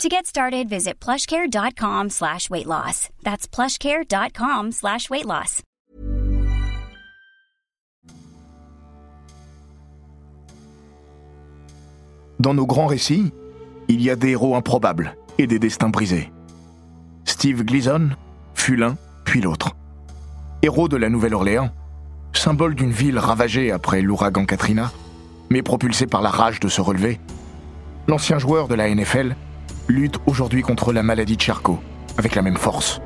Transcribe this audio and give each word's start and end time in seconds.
To 0.00 0.08
get 0.08 0.26
started, 0.26 0.68
visit 0.68 0.98
plushcare.com 1.00 2.10
slash 2.10 2.50
weight 2.50 2.66
loss. 2.66 3.08
That's 3.22 3.46
plushcare.com 3.46 4.72
slash 4.72 5.08
weight 5.10 5.26
loss. 5.26 5.62
Dans 12.40 12.54
nos 12.54 12.66
grands 12.66 12.86
récits, 12.88 13.32
il 13.88 14.02
y 14.02 14.10
a 14.10 14.16
des 14.16 14.30
héros 14.30 14.56
improbables 14.56 15.16
et 15.38 15.46
des 15.46 15.60
destins 15.60 15.90
brisés. 15.90 16.32
Steve 17.24 17.62
Gleason 17.62 18.10
fut 18.54 18.74
l'un, 18.74 18.96
puis 19.24 19.40
l'autre. 19.40 19.76
Héros 20.62 20.88
de 20.88 20.96
la 20.96 21.08
Nouvelle-Orléans, 21.10 21.70
symbole 22.32 22.74
d'une 22.74 22.90
ville 22.90 23.18
ravagée 23.18 23.70
après 23.70 24.02
l'ouragan 24.02 24.46
Katrina, 24.46 24.90
mais 25.50 25.62
propulsé 25.62 26.06
par 26.06 26.22
la 26.22 26.30
rage 26.30 26.58
de 26.58 26.68
se 26.68 26.80
relever, 26.80 27.20
l'ancien 28.08 28.38
joueur 28.38 28.66
de 28.66 28.74
la 28.74 28.92
NFL 28.92 29.36
lutte 29.88 30.18
aujourd'hui 30.26 30.62
contre 30.62 30.92
la 30.92 31.02
maladie 31.02 31.36
de 31.36 31.42
Charcot 31.42 31.78
avec 32.16 32.34
la 32.34 32.42
même 32.42 32.56
force. 32.56 33.00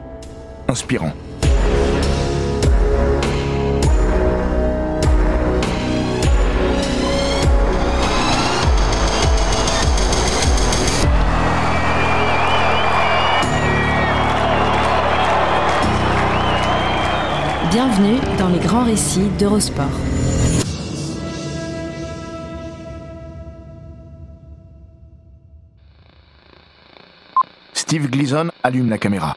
Inspirant. 0.69 1.13
Bienvenue 17.71 18.17
dans 18.39 18.49
les 18.49 18.59
grands 18.59 18.85
récits 18.85 19.29
d'Eurosport. 19.39 20.16
Steve 27.87 28.11
Gleason 28.11 28.49
allume 28.65 28.91
la 28.91 28.99
caméra. 28.99 29.37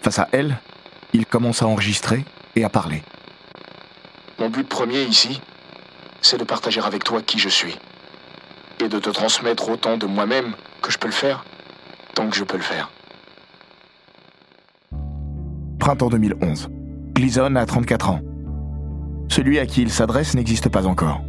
Face 0.00 0.20
à 0.20 0.28
elle, 0.30 0.56
il 1.12 1.26
commence 1.26 1.62
à 1.62 1.66
enregistrer 1.66 2.24
et 2.54 2.62
à 2.62 2.68
parler. 2.68 3.02
Mon 4.38 4.48
but 4.48 4.68
premier 4.68 5.02
ici, 5.02 5.40
c'est 6.20 6.38
de 6.38 6.44
partager 6.44 6.80
avec 6.80 7.02
toi 7.02 7.22
qui 7.22 7.40
je 7.40 7.48
suis. 7.48 7.76
Et 8.78 8.88
de 8.88 9.00
te 9.00 9.10
transmettre 9.10 9.68
autant 9.68 9.96
de 9.96 10.06
moi-même 10.06 10.52
que 10.80 10.92
je 10.92 10.98
peux 10.98 11.08
le 11.08 11.12
faire, 11.12 11.44
tant 12.14 12.28
que 12.28 12.36
je 12.36 12.44
peux 12.44 12.56
le 12.56 12.62
faire. 12.62 12.88
Printemps 15.80 16.10
2011. 16.10 16.68
Gleason 17.14 17.56
a 17.56 17.66
34 17.66 18.10
ans. 18.10 18.20
Celui 19.28 19.58
à 19.58 19.66
qui 19.66 19.82
il 19.82 19.90
s'adresse 19.90 20.34
n'existe 20.34 20.68
pas 20.68 20.86
encore. 20.86 21.20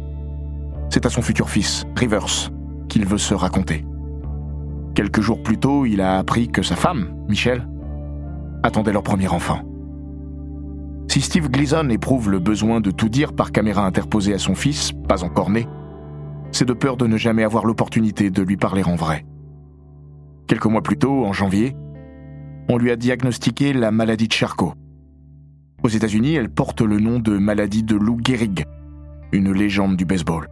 C'est 0.88 1.04
à 1.04 1.10
son 1.10 1.20
futur 1.20 1.50
fils, 1.50 1.84
Rivers, 1.96 2.52
qu'il 2.88 3.04
veut 3.06 3.18
se 3.18 3.34
raconter. 3.34 3.84
Quelques 4.98 5.20
jours 5.20 5.44
plus 5.44 5.58
tôt, 5.58 5.86
il 5.86 6.00
a 6.00 6.18
appris 6.18 6.48
que 6.48 6.60
sa 6.60 6.74
femme, 6.74 7.14
Michelle, 7.28 7.68
attendait 8.64 8.92
leur 8.92 9.04
premier 9.04 9.28
enfant. 9.28 9.60
Si 11.06 11.20
Steve 11.20 11.48
Gleason 11.48 11.88
éprouve 11.88 12.28
le 12.32 12.40
besoin 12.40 12.80
de 12.80 12.90
tout 12.90 13.08
dire 13.08 13.32
par 13.32 13.52
caméra 13.52 13.86
interposée 13.86 14.34
à 14.34 14.38
son 14.38 14.56
fils, 14.56 14.90
pas 15.06 15.22
encore 15.22 15.50
né, 15.50 15.68
c'est 16.50 16.64
de 16.64 16.72
peur 16.72 16.96
de 16.96 17.06
ne 17.06 17.16
jamais 17.16 17.44
avoir 17.44 17.64
l'opportunité 17.64 18.30
de 18.30 18.42
lui 18.42 18.56
parler 18.56 18.82
en 18.82 18.96
vrai. 18.96 19.24
Quelques 20.48 20.66
mois 20.66 20.82
plus 20.82 20.98
tôt, 20.98 21.24
en 21.24 21.32
janvier, 21.32 21.76
on 22.68 22.76
lui 22.76 22.90
a 22.90 22.96
diagnostiqué 22.96 23.72
la 23.74 23.92
maladie 23.92 24.26
de 24.26 24.32
Charcot. 24.32 24.72
Aux 25.84 25.88
États-Unis, 25.88 26.34
elle 26.34 26.50
porte 26.50 26.80
le 26.80 26.98
nom 26.98 27.20
de 27.20 27.38
maladie 27.38 27.84
de 27.84 27.94
Lou 27.94 28.18
Gehrig, 28.20 28.64
une 29.30 29.52
légende 29.52 29.96
du 29.96 30.04
baseball. 30.04 30.48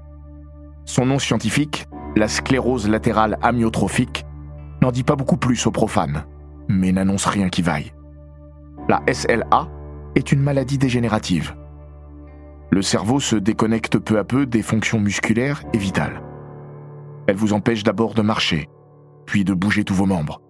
Son 0.85 1.05
nom 1.05 1.19
scientifique, 1.19 1.89
la 2.15 2.29
sclérose 2.29 2.89
latérale 2.89 3.39
amyotrophique, 3.43 4.25
n'en 4.87 4.93
dit 4.93 5.03
pas 5.03 5.17
beaucoup 5.17 5.37
plus 5.37 5.67
aux 5.67 5.73
profanes, 5.73 6.25
mais 6.69 6.93
n'annonce 6.93 7.27
rien 7.27 7.49
qui 7.49 7.61
vaille. 7.61 7.93
La 8.89 9.03
SLA 9.13 9.69
est 10.15 10.31
une 10.31 10.41
maladie 10.41 10.79
dégénérative. 10.79 11.57
Le 12.71 12.83
cerveau 12.83 13.19
se 13.19 13.35
déconnecte 13.35 13.99
peu 13.99 14.17
à 14.17 14.23
peu 14.23 14.47
des 14.47 14.63
fonctions 14.63 15.01
musculaires 15.01 15.65
et 15.73 15.79
vitales. 15.79 16.23
Elle 17.27 17.35
vous 17.35 17.53
empêche 17.53 17.83
d'abord 17.83 18.15
de 18.15 18.23
marcher, 18.23 18.69
puis 19.25 19.45
de 19.45 19.55
bouger 19.55 19.83
tous 19.83 19.95
vos 19.95 20.07
membres, 20.07 20.41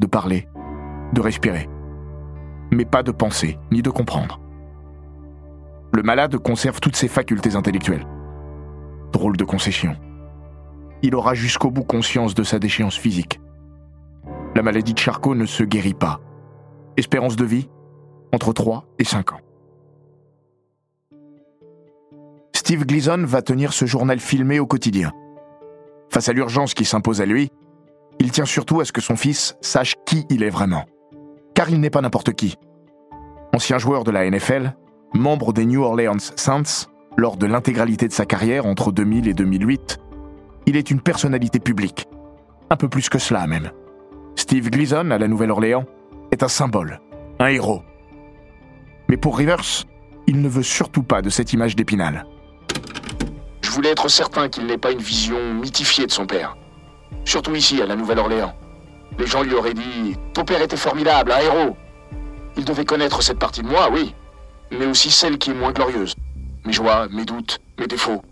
de 0.00 0.08
parler, 0.08 0.48
de 1.12 1.20
respirer, 1.20 1.68
mais 2.72 2.84
pas 2.84 3.04
de 3.04 3.12
penser 3.12 3.60
ni 3.70 3.80
de 3.80 3.90
comprendre. 3.90 4.40
Le 5.94 6.02
malade 6.02 6.36
conserve 6.36 6.80
toutes 6.80 6.96
ses 6.96 7.06
facultés 7.06 7.54
intellectuelles. 7.54 8.08
Drôle 9.12 9.36
de 9.36 9.44
concession. 9.44 9.94
Il 11.02 11.14
aura 11.14 11.34
jusqu'au 11.34 11.70
bout 11.70 11.84
conscience 11.84 12.34
de 12.34 12.42
sa 12.42 12.58
déchéance 12.58 12.96
physique. 12.96 13.40
La 14.58 14.64
maladie 14.64 14.92
de 14.92 14.98
Charcot 14.98 15.36
ne 15.36 15.46
se 15.46 15.62
guérit 15.62 15.94
pas. 15.94 16.20
Espérance 16.96 17.36
de 17.36 17.44
vie 17.44 17.68
entre 18.32 18.52
3 18.52 18.86
et 18.98 19.04
5 19.04 19.34
ans. 19.34 19.40
Steve 22.52 22.84
Gleason 22.84 23.22
va 23.24 23.40
tenir 23.40 23.72
ce 23.72 23.84
journal 23.84 24.18
filmé 24.18 24.58
au 24.58 24.66
quotidien. 24.66 25.12
Face 26.10 26.28
à 26.28 26.32
l'urgence 26.32 26.74
qui 26.74 26.84
s'impose 26.84 27.20
à 27.20 27.24
lui, 27.24 27.52
il 28.18 28.32
tient 28.32 28.46
surtout 28.46 28.80
à 28.80 28.84
ce 28.84 28.90
que 28.90 29.00
son 29.00 29.14
fils 29.14 29.56
sache 29.60 29.94
qui 30.04 30.26
il 30.28 30.42
est 30.42 30.50
vraiment. 30.50 30.86
Car 31.54 31.70
il 31.70 31.78
n'est 31.78 31.88
pas 31.88 32.00
n'importe 32.00 32.32
qui. 32.32 32.56
Ancien 33.54 33.78
joueur 33.78 34.02
de 34.02 34.10
la 34.10 34.28
NFL, 34.28 34.74
membre 35.14 35.52
des 35.52 35.66
New 35.66 35.84
Orleans 35.84 36.18
Saints, 36.34 36.88
lors 37.16 37.36
de 37.36 37.46
l'intégralité 37.46 38.08
de 38.08 38.12
sa 38.12 38.26
carrière 38.26 38.66
entre 38.66 38.90
2000 38.90 39.28
et 39.28 39.34
2008, 39.34 40.00
il 40.66 40.76
est 40.76 40.90
une 40.90 41.00
personnalité 41.00 41.60
publique. 41.60 42.08
Un 42.70 42.76
peu 42.76 42.88
plus 42.88 43.08
que 43.08 43.20
cela 43.20 43.46
même. 43.46 43.70
Steve 44.38 44.70
Gleason, 44.70 45.10
à 45.10 45.18
la 45.18 45.26
Nouvelle-Orléans, 45.26 45.84
est 46.30 46.44
un 46.44 46.48
symbole, 46.48 47.00
un 47.40 47.48
héros. 47.48 47.82
Mais 49.08 49.16
pour 49.16 49.36
Rivers, 49.36 49.84
il 50.28 50.40
ne 50.40 50.48
veut 50.48 50.62
surtout 50.62 51.02
pas 51.02 51.22
de 51.22 51.28
cette 51.28 51.52
image 51.52 51.74
d'épinal. 51.74 52.24
Je 53.60 53.70
voulais 53.70 53.90
être 53.90 54.08
certain 54.08 54.48
qu'il 54.48 54.64
n'ait 54.66 54.78
pas 54.78 54.92
une 54.92 55.00
vision 55.00 55.54
mythifiée 55.54 56.06
de 56.06 56.12
son 56.12 56.24
père. 56.24 56.56
Surtout 57.24 57.56
ici, 57.56 57.82
à 57.82 57.86
la 57.86 57.96
Nouvelle-Orléans. 57.96 58.54
Les 59.18 59.26
gens 59.26 59.42
lui 59.42 59.54
auraient 59.54 59.74
dit 59.74 60.16
Ton 60.34 60.44
père 60.44 60.62
était 60.62 60.76
formidable, 60.76 61.32
un 61.32 61.40
héros. 61.40 61.76
Il 62.56 62.64
devait 62.64 62.84
connaître 62.84 63.22
cette 63.22 63.40
partie 63.40 63.62
de 63.62 63.68
moi, 63.68 63.90
oui, 63.92 64.14
mais 64.70 64.86
aussi 64.86 65.10
celle 65.10 65.38
qui 65.38 65.50
est 65.50 65.54
moins 65.54 65.72
glorieuse. 65.72 66.14
Mes 66.64 66.72
joies, 66.72 67.08
mes 67.10 67.24
doutes, 67.24 67.58
mes 67.76 67.88
défauts. 67.88 68.22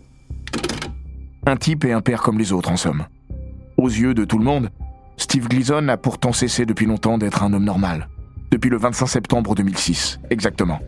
Un 1.45 1.57
type 1.57 1.83
et 1.83 1.91
un 1.91 2.01
père 2.01 2.21
comme 2.21 2.39
les 2.39 2.53
autres, 2.53 2.71
en 2.71 2.77
somme. 2.77 3.05
Aux 3.75 3.89
yeux 3.89 4.13
de 4.13 4.23
tout 4.23 4.37
le 4.37 4.45
monde, 4.45 4.69
Steve 5.17 5.47
Gleason 5.47 5.87
a 5.89 5.97
pourtant 5.97 6.31
cessé 6.31 6.65
depuis 6.65 6.85
longtemps 6.85 7.17
d'être 7.17 7.43
un 7.43 7.51
homme 7.51 7.65
normal. 7.65 8.07
Depuis 8.51 8.69
le 8.69 8.77
25 8.77 9.07
septembre 9.07 9.55
2006, 9.55 10.19
exactement. 10.29 10.79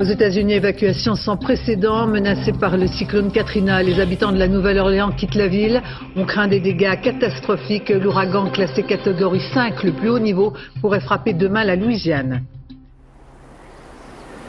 Aux 0.00 0.04
États-Unis, 0.04 0.54
évacuation 0.54 1.14
sans 1.14 1.36
précédent, 1.36 2.06
menacée 2.06 2.52
par 2.52 2.76
le 2.78 2.86
cyclone 2.86 3.30
Katrina. 3.30 3.82
Les 3.82 4.00
habitants 4.00 4.32
de 4.32 4.38
la 4.38 4.48
Nouvelle-Orléans 4.48 5.12
quittent 5.12 5.34
la 5.34 5.46
ville. 5.46 5.82
On 6.16 6.24
craint 6.24 6.48
des 6.48 6.58
dégâts 6.58 6.98
catastrophiques. 7.02 7.90
L'ouragan 7.90 8.50
classé 8.50 8.82
catégorie 8.82 9.42
5, 9.52 9.82
le 9.84 9.92
plus 9.92 10.08
haut 10.08 10.18
niveau, 10.18 10.54
pourrait 10.80 11.00
frapper 11.00 11.34
demain 11.34 11.64
la 11.64 11.76
Louisiane. 11.76 12.44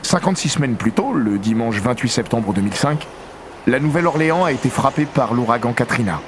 56 0.04 0.50
semaines 0.50 0.76
plus 0.76 0.94
tôt, 0.94 1.14
le 1.14 1.38
dimanche 1.38 1.82
28 1.82 2.10
septembre 2.10 2.54
2005, 2.54 3.06
la 3.68 3.80
Nouvelle-Orléans 3.80 4.44
a 4.44 4.52
été 4.52 4.70
frappée 4.70 5.06
par 5.06 5.34
l'ouragan 5.36 5.74
Katrina. 5.74 6.20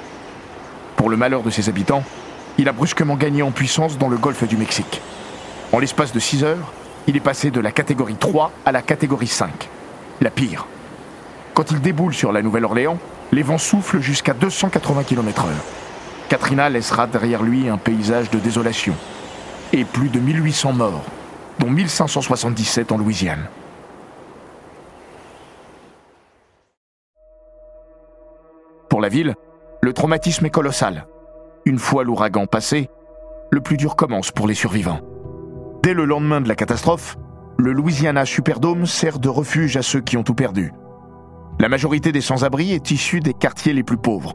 Pour 0.96 1.10
le 1.10 1.16
malheur 1.16 1.42
de 1.42 1.50
ses 1.50 1.68
habitants, 1.68 2.04
il 2.58 2.68
a 2.68 2.72
brusquement 2.72 3.16
gagné 3.16 3.42
en 3.42 3.50
puissance 3.50 3.98
dans 3.98 4.08
le 4.08 4.16
golfe 4.16 4.46
du 4.46 4.56
Mexique. 4.56 5.00
En 5.72 5.80
l'espace 5.80 6.12
de 6.12 6.20
6 6.20 6.44
heures, 6.44 6.72
il 7.08 7.16
est 7.16 7.20
passé 7.20 7.50
de 7.50 7.60
la 7.60 7.72
catégorie 7.72 8.14
3 8.14 8.52
à 8.64 8.70
la 8.70 8.82
catégorie 8.82 9.26
5, 9.26 9.68
la 10.20 10.30
pire. 10.30 10.66
Quand 11.54 11.72
il 11.72 11.80
déboule 11.80 12.14
sur 12.14 12.30
la 12.30 12.40
Nouvelle-Orléans, 12.40 12.98
les 13.32 13.42
vents 13.42 13.58
soufflent 13.58 14.00
jusqu'à 14.00 14.32
280 14.32 15.02
km/h. 15.02 15.48
Katrina 16.28 16.68
laissera 16.68 17.08
derrière 17.08 17.42
lui 17.42 17.68
un 17.68 17.78
paysage 17.78 18.30
de 18.30 18.38
désolation 18.38 18.94
et 19.72 19.84
plus 19.84 20.08
de 20.08 20.20
1800 20.20 20.72
morts, 20.72 21.04
dont 21.58 21.70
1577 21.70 22.92
en 22.92 22.98
Louisiane. 22.98 23.48
La 29.04 29.10
ville, 29.10 29.34
le 29.82 29.92
traumatisme 29.92 30.46
est 30.46 30.50
colossal. 30.50 31.06
Une 31.66 31.78
fois 31.78 32.04
l'ouragan 32.04 32.46
passé, 32.46 32.88
le 33.50 33.60
plus 33.60 33.76
dur 33.76 33.96
commence 33.96 34.30
pour 34.30 34.48
les 34.48 34.54
survivants. 34.54 35.00
Dès 35.82 35.92
le 35.92 36.06
lendemain 36.06 36.40
de 36.40 36.48
la 36.48 36.54
catastrophe, 36.54 37.18
le 37.58 37.72
Louisiana 37.72 38.24
Superdome 38.24 38.86
sert 38.86 39.18
de 39.18 39.28
refuge 39.28 39.76
à 39.76 39.82
ceux 39.82 40.00
qui 40.00 40.16
ont 40.16 40.22
tout 40.22 40.34
perdu. 40.34 40.72
La 41.60 41.68
majorité 41.68 42.12
des 42.12 42.22
sans-abri 42.22 42.72
est 42.72 42.92
issue 42.92 43.20
des 43.20 43.34
quartiers 43.34 43.74
les 43.74 43.82
plus 43.82 43.98
pauvres, 43.98 44.32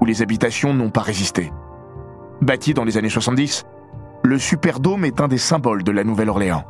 où 0.00 0.04
les 0.04 0.22
habitations 0.22 0.72
n'ont 0.72 0.90
pas 0.90 1.00
résisté. 1.00 1.50
Bâti 2.42 2.74
dans 2.74 2.84
les 2.84 2.98
années 2.98 3.08
70, 3.08 3.64
le 4.22 4.38
Superdome 4.38 5.04
est 5.04 5.20
un 5.20 5.26
des 5.26 5.36
symboles 5.36 5.82
de 5.82 5.90
la 5.90 6.04
Nouvelle-Orléans. 6.04 6.62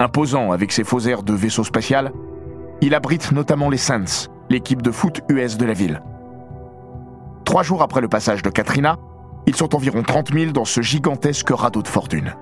Imposant 0.00 0.50
avec 0.50 0.72
ses 0.72 0.82
faux 0.82 1.06
airs 1.06 1.22
de 1.22 1.34
vaisseau 1.34 1.62
spatial, 1.62 2.10
il 2.80 2.96
abrite 2.96 3.30
notamment 3.30 3.70
les 3.70 3.76
Saints, 3.78 4.26
l'équipe 4.50 4.82
de 4.82 4.90
foot 4.90 5.20
US 5.28 5.56
de 5.56 5.66
la 5.66 5.72
ville. 5.72 6.02
Trois 7.44 7.62
jours 7.62 7.82
après 7.82 8.00
le 8.00 8.08
passage 8.08 8.42
de 8.42 8.50
Katrina, 8.50 8.98
ils 9.46 9.54
sont 9.54 9.74
environ 9.74 10.02
30 10.02 10.32
000 10.32 10.52
dans 10.52 10.64
ce 10.64 10.80
gigantesque 10.80 11.50
radeau 11.50 11.82
de 11.82 11.88
fortune. 11.88 12.34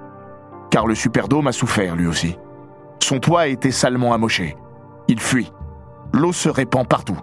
Car 0.71 0.87
le 0.87 0.95
Superdome 0.95 1.49
a 1.49 1.53
souffert 1.53 1.97
lui 1.97 2.07
aussi. 2.07 2.37
Son 3.03 3.19
toit 3.19 3.43
a 3.43 3.47
été 3.49 3.71
salement 3.71 4.15
amoché. 4.15 4.57
Il 5.09 5.21
fuit. 5.21 5.53
L'eau 6.13 6.33
se 6.33 6.49
répand 6.49 6.87
partout. 6.87 7.19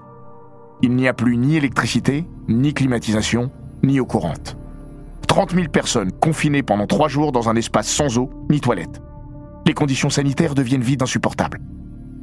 Il 0.82 0.96
n'y 0.96 1.08
a 1.08 1.14
plus 1.14 1.38
ni 1.38 1.56
électricité, 1.56 2.28
ni 2.48 2.74
climatisation, 2.74 3.50
ni 3.82 4.00
eau 4.00 4.06
courante. 4.06 4.58
30 5.28 5.52
000 5.52 5.68
personnes 5.70 6.12
confinées 6.12 6.64
pendant 6.64 6.88
trois 6.88 7.08
jours 7.08 7.32
dans 7.32 7.50
un 7.50 7.56
espace 7.56 7.88
sans 7.88 8.18
eau 8.18 8.30
ni 8.50 8.60
toilette. 8.60 9.02
Les 9.66 9.74
conditions 9.74 10.10
sanitaires 10.10 10.56
deviennent 10.56 10.82
vides 10.82 11.04
insupportables. 11.04 11.60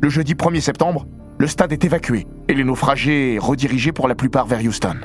Le 0.03 0.09
jeudi 0.09 0.35
1er 0.35 0.61
septembre, 0.61 1.07
le 1.39 1.47
stade 1.47 1.73
est 1.73 1.85
évacué 1.85 2.27
et 2.49 2.55
les 2.55 2.65
naufragés 2.65 3.39
redirigés 3.41 3.93
pour 3.93 4.09
la 4.09 4.15
plupart 4.15 4.47
vers 4.47 4.61
Houston. 4.61 4.97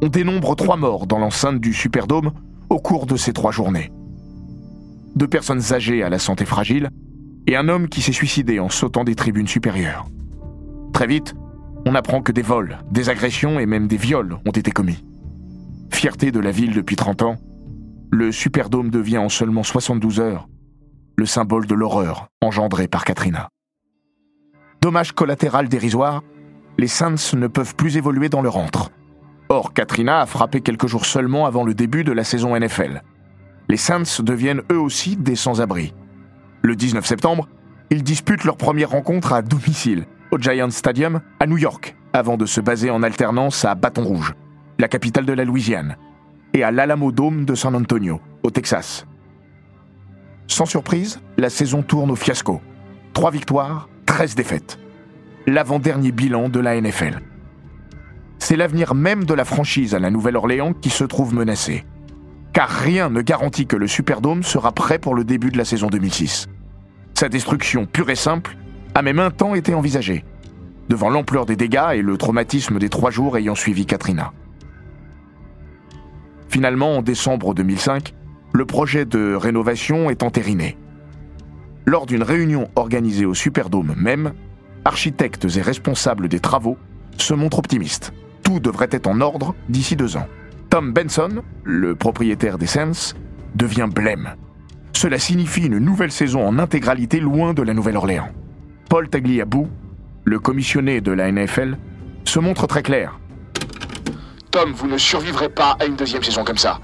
On 0.00 0.08
dénombre 0.08 0.54
trois 0.54 0.76
morts 0.76 1.06
dans 1.06 1.18
l'enceinte 1.18 1.60
du 1.60 1.74
Superdome 1.74 2.30
au 2.70 2.78
cours 2.78 3.06
de 3.06 3.16
ces 3.16 3.32
trois 3.32 3.50
journées. 3.50 3.90
Deux 5.16 5.26
personnes 5.26 5.72
âgées 5.72 6.04
à 6.04 6.08
la 6.08 6.20
santé 6.20 6.44
fragile 6.44 6.90
et 7.48 7.56
un 7.56 7.68
homme 7.68 7.88
qui 7.88 8.00
s'est 8.00 8.12
suicidé 8.12 8.60
en 8.60 8.68
sautant 8.68 9.02
des 9.02 9.16
tribunes 9.16 9.48
supérieures. 9.48 10.06
Très 10.92 11.08
vite, 11.08 11.34
on 11.84 11.96
apprend 11.96 12.22
que 12.22 12.30
des 12.30 12.42
vols, 12.42 12.78
des 12.90 13.08
agressions 13.08 13.58
et 13.58 13.66
même 13.66 13.88
des 13.88 13.96
viols 13.96 14.38
ont 14.46 14.52
été 14.52 14.70
commis. 14.70 15.04
Fierté 15.90 16.30
de 16.30 16.38
la 16.38 16.52
ville 16.52 16.74
depuis 16.74 16.96
30 16.96 17.22
ans, 17.22 17.36
le 18.12 18.30
Superdome 18.30 18.90
devient 18.90 19.18
en 19.18 19.28
seulement 19.28 19.64
72 19.64 20.20
heures 20.20 20.48
le 21.16 21.26
symbole 21.26 21.66
de 21.66 21.74
l'horreur 21.74 22.28
engendrée 22.40 22.86
par 22.86 23.04
Katrina. 23.04 23.48
Dommage 24.80 25.10
collatéral 25.10 25.68
dérisoire, 25.68 26.22
les 26.78 26.86
Saints 26.86 27.34
ne 27.34 27.48
peuvent 27.48 27.74
plus 27.74 27.96
évoluer 27.96 28.28
dans 28.28 28.42
leur 28.42 28.56
antre. 28.56 28.92
Or, 29.50 29.72
Katrina 29.72 30.20
a 30.20 30.26
frappé 30.26 30.60
quelques 30.60 30.86
jours 30.86 31.06
seulement 31.06 31.46
avant 31.46 31.64
le 31.64 31.72
début 31.72 32.04
de 32.04 32.12
la 32.12 32.24
saison 32.24 32.58
NFL. 32.58 33.02
Les 33.68 33.76
Saints 33.76 34.20
deviennent 34.20 34.62
eux 34.70 34.78
aussi 34.78 35.16
des 35.16 35.36
sans-abri. 35.36 35.94
Le 36.62 36.76
19 36.76 37.04
septembre, 37.06 37.48
ils 37.90 38.02
disputent 38.02 38.44
leur 38.44 38.56
première 38.56 38.90
rencontre 38.90 39.32
à 39.32 39.40
domicile, 39.42 40.04
au 40.30 40.38
Giant 40.38 40.70
Stadium, 40.70 41.20
à 41.40 41.46
New 41.46 41.56
York, 41.56 41.96
avant 42.12 42.36
de 42.36 42.44
se 42.44 42.60
baser 42.60 42.90
en 42.90 43.02
alternance 43.02 43.64
à 43.64 43.74
Baton 43.74 44.04
Rouge, 44.04 44.34
la 44.78 44.88
capitale 44.88 45.24
de 45.24 45.32
la 45.32 45.44
Louisiane, 45.44 45.96
et 46.52 46.62
à 46.62 46.70
l'Alamo 46.70 47.12
Dome 47.12 47.46
de 47.46 47.54
San 47.54 47.74
Antonio, 47.74 48.20
au 48.42 48.50
Texas. 48.50 49.06
Sans 50.46 50.66
surprise, 50.66 51.20
la 51.38 51.50
saison 51.50 51.82
tourne 51.82 52.10
au 52.10 52.16
fiasco. 52.16 52.60
Trois 53.14 53.30
victoires, 53.30 53.88
13 54.06 54.34
défaites. 54.34 54.78
L'avant-dernier 55.46 56.12
bilan 56.12 56.48
de 56.48 56.60
la 56.60 56.78
NFL. 56.80 57.20
C'est 58.38 58.56
l'avenir 58.56 58.94
même 58.94 59.24
de 59.24 59.34
la 59.34 59.44
franchise 59.44 59.94
à 59.94 59.98
la 59.98 60.10
Nouvelle-Orléans 60.10 60.72
qui 60.72 60.90
se 60.90 61.04
trouve 61.04 61.34
menacé. 61.34 61.84
Car 62.52 62.68
rien 62.68 63.10
ne 63.10 63.20
garantit 63.20 63.66
que 63.66 63.76
le 63.76 63.86
Superdome 63.86 64.42
sera 64.42 64.72
prêt 64.72 64.98
pour 64.98 65.14
le 65.14 65.24
début 65.24 65.50
de 65.50 65.58
la 65.58 65.64
saison 65.64 65.88
2006. 65.88 66.48
Sa 67.14 67.28
destruction 67.28 67.86
pure 67.86 68.10
et 68.10 68.16
simple 68.16 68.56
a 68.94 69.02
même 69.02 69.18
un 69.18 69.30
temps 69.30 69.54
été 69.54 69.74
envisagée, 69.74 70.24
devant 70.88 71.10
l'ampleur 71.10 71.46
des 71.46 71.56
dégâts 71.56 71.94
et 71.94 72.02
le 72.02 72.16
traumatisme 72.16 72.78
des 72.78 72.88
trois 72.88 73.10
jours 73.10 73.36
ayant 73.36 73.54
suivi 73.54 73.86
Katrina. 73.86 74.32
Finalement, 76.48 76.96
en 76.96 77.02
décembre 77.02 77.54
2005, 77.54 78.14
le 78.52 78.64
projet 78.64 79.04
de 79.04 79.34
rénovation 79.34 80.10
est 80.10 80.22
entériné. 80.22 80.78
Lors 81.84 82.06
d'une 82.06 82.22
réunion 82.22 82.68
organisée 82.76 83.26
au 83.26 83.34
Superdome 83.34 83.94
même, 83.96 84.32
architectes 84.84 85.46
et 85.56 85.62
responsables 85.62 86.28
des 86.28 86.40
travaux 86.40 86.78
se 87.18 87.34
montrent 87.34 87.58
optimistes. 87.58 88.12
Tout 88.48 88.60
devrait 88.60 88.88
être 88.92 89.08
en 89.08 89.20
ordre 89.20 89.54
d'ici 89.68 89.94
deux 89.94 90.16
ans. 90.16 90.26
Tom 90.70 90.94
Benson, 90.94 91.42
le 91.64 91.94
propriétaire 91.94 92.56
des 92.56 92.66
Saints, 92.66 93.12
devient 93.54 93.88
blême. 93.94 94.36
Cela 94.94 95.18
signifie 95.18 95.66
une 95.66 95.76
nouvelle 95.76 96.10
saison 96.10 96.48
en 96.48 96.58
intégralité 96.58 97.20
loin 97.20 97.52
de 97.52 97.60
la 97.60 97.74
Nouvelle-Orléans. 97.74 98.30
Paul 98.88 99.10
Tagliabue, 99.10 99.66
le 100.24 100.38
commissionné 100.38 101.02
de 101.02 101.12
la 101.12 101.30
NFL, 101.30 101.76
se 102.24 102.38
montre 102.38 102.66
très 102.66 102.82
clair. 102.82 103.18
Tom, 104.50 104.72
vous 104.72 104.88
ne 104.88 104.96
survivrez 104.96 105.50
pas 105.50 105.76
à 105.78 105.84
une 105.84 105.96
deuxième 105.96 106.22
saison 106.22 106.42
comme 106.42 106.56
ça. 106.56 106.80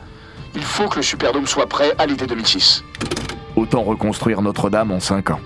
Il 0.55 0.65
faut 0.65 0.89
que 0.91 0.97
le 0.97 1.03
Superdome 1.03 1.47
soit 1.47 1.67
prêt 1.67 1.93
à 1.97 2.05
l'été 2.05 2.27
2006. 2.27 2.85
Autant 3.57 3.85
reconstruire 3.85 4.43
Notre-Dame 4.43 4.91
en 4.91 5.01
5 5.01 5.31
ans. 5.31 5.41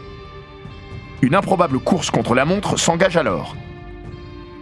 Une 1.22 1.36
improbable 1.36 1.78
course 1.78 2.10
contre 2.10 2.34
la 2.34 2.44
montre 2.44 2.76
s'engage 2.76 3.16
alors. 3.16 3.54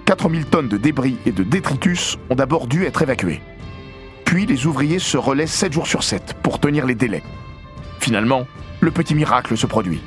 4000 0.06 0.46
tonnes 0.46 0.68
de 0.68 0.76
débris 0.76 1.16
et 1.26 1.32
de 1.32 1.42
détritus 1.42 2.16
ont 2.30 2.36
d'abord 2.36 2.68
dû 2.68 2.84
être 2.84 3.02
évacuées. 3.02 3.42
Puis 4.24 4.46
les 4.46 4.66
ouvriers 4.66 5.00
se 5.00 5.16
relaient 5.16 5.48
7 5.48 5.72
jours 5.72 5.88
sur 5.88 6.04
7 6.04 6.36
pour 6.44 6.60
tenir 6.60 6.86
les 6.86 6.94
délais. 6.94 7.24
Finalement, 7.98 8.46
le 8.80 8.92
petit 8.92 9.16
miracle 9.16 9.56
se 9.56 9.66
produit. 9.66 10.00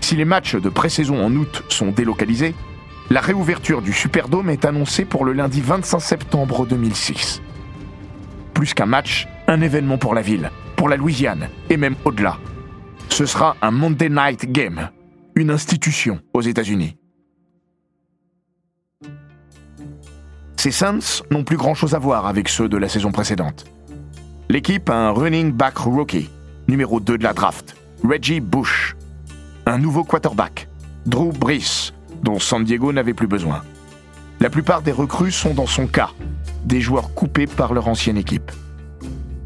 Si 0.00 0.14
les 0.14 0.24
matchs 0.24 0.54
de 0.54 0.68
pré-saison 0.68 1.24
en 1.24 1.34
août 1.34 1.64
sont 1.68 1.90
délocalisés, 1.90 2.54
la 3.10 3.20
réouverture 3.20 3.82
du 3.82 3.92
Superdome 3.92 4.50
est 4.50 4.64
annoncée 4.64 5.04
pour 5.04 5.24
le 5.24 5.32
lundi 5.32 5.60
25 5.60 5.98
septembre 5.98 6.64
2006. 6.64 7.42
Plus 8.54 8.72
qu'un 8.72 8.86
match, 8.86 9.26
un 9.48 9.60
événement 9.60 9.98
pour 9.98 10.14
la 10.14 10.22
ville, 10.22 10.50
pour 10.76 10.88
la 10.88 10.96
Louisiane 10.96 11.48
et 11.70 11.76
même 11.76 11.96
au-delà. 12.04 12.38
Ce 13.08 13.26
sera 13.26 13.56
un 13.62 13.72
Monday 13.72 14.10
Night 14.10 14.50
Game, 14.52 14.90
une 15.34 15.50
institution 15.50 16.20
aux 16.32 16.40
États-Unis. 16.40 16.96
Ces 20.64 20.70
Saints 20.70 21.22
n'ont 21.30 21.44
plus 21.44 21.58
grand-chose 21.58 21.94
à 21.94 21.98
voir 21.98 22.26
avec 22.26 22.48
ceux 22.48 22.70
de 22.70 22.78
la 22.78 22.88
saison 22.88 23.12
précédente. 23.12 23.66
L'équipe 24.48 24.88
a 24.88 24.94
un 24.94 25.10
running 25.10 25.52
back 25.52 25.76
rookie, 25.76 26.30
numéro 26.68 27.00
2 27.00 27.18
de 27.18 27.22
la 27.22 27.34
draft, 27.34 27.76
Reggie 28.02 28.40
Bush. 28.40 28.96
Un 29.66 29.76
nouveau 29.76 30.04
quarterback, 30.04 30.66
Drew 31.04 31.32
Brees, 31.32 31.92
dont 32.22 32.38
San 32.38 32.64
Diego 32.64 32.94
n'avait 32.94 33.12
plus 33.12 33.26
besoin. 33.26 33.62
La 34.40 34.48
plupart 34.48 34.80
des 34.80 34.90
recrues 34.90 35.32
sont 35.32 35.52
dans 35.52 35.66
son 35.66 35.86
cas, 35.86 36.12
des 36.64 36.80
joueurs 36.80 37.12
coupés 37.12 37.46
par 37.46 37.74
leur 37.74 37.86
ancienne 37.86 38.16
équipe. 38.16 38.50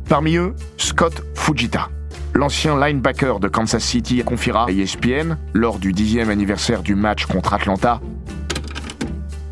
Parmi 0.08 0.36
eux, 0.36 0.54
Scott 0.76 1.24
Fujita, 1.34 1.88
l'ancien 2.32 2.78
linebacker 2.78 3.40
de 3.40 3.48
Kansas 3.48 3.82
City, 3.82 4.22
confiera 4.22 4.66
à 4.66 4.70
ESPN, 4.70 5.36
lors 5.52 5.80
du 5.80 5.92
dixième 5.92 6.30
anniversaire 6.30 6.84
du 6.84 6.94
match 6.94 7.26
contre 7.26 7.54
Atlanta. 7.54 8.00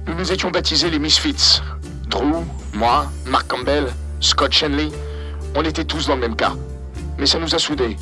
Nous 0.06 0.14
nous 0.14 0.32
étions 0.32 0.50
baptisés 0.50 0.88
les 0.88 1.00
Misfits. 1.00 1.60
Drew, 2.08 2.44
moi, 2.74 3.10
Mark 3.26 3.48
Campbell, 3.48 3.86
Scott 4.20 4.52
Shenley, 4.52 4.88
on 5.56 5.62
était 5.62 5.84
tous 5.84 6.06
dans 6.06 6.14
le 6.14 6.20
même 6.20 6.36
cas. 6.36 6.52
Mais 7.18 7.26
ça 7.26 7.40
nous 7.40 7.54
a 7.54 7.58
soudés. 7.58 7.96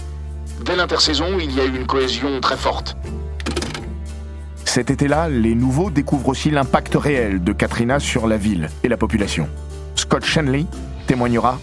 Dès 0.65 0.77
l'intersaison, 0.77 1.39
il 1.41 1.55
y 1.55 1.61
a 1.61 1.65
eu 1.65 1.75
une 1.75 1.87
cohésion 1.87 2.41
très 2.41 2.59
forte. 2.59 2.97
Cet 4.67 4.91
été-là, 4.91 5.31
les 5.31 5.55
nouveaux 5.55 5.91
découvrent 5.91 6.29
aussi 6.29 6.51
l'impact 6.51 6.95
réel 6.95 7.43
de 7.43 7.53
Katrina 7.53 7.99
sur 7.99 8.27
la 8.27 8.37
ville 8.37 8.69
et 8.83 8.89
la 8.89 8.97
population. 8.99 9.49
Scott 9.95 10.25
Shenley 10.25 10.67
témoignera 11.07 11.59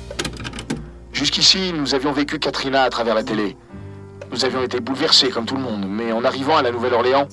Jusqu'ici, 1.14 1.72
nous 1.76 1.94
avions 1.94 2.14
vécu 2.14 2.40
Katrina 2.40 2.82
à 2.82 2.90
travers 2.90 3.14
la 3.14 3.24
télé. 3.24 3.58
Nous 4.32 4.44
avions 4.44 4.64
été 4.64 4.80
bouleversés 4.80 5.30
comme 5.30 5.46
tout 5.46 5.56
le 5.56 5.62
monde, 5.62 5.86
mais 5.88 6.12
en 6.12 6.24
arrivant 6.24 6.56
à 6.58 6.64
la 6.64 6.72
Nouvelle-Orléans, 6.72 7.28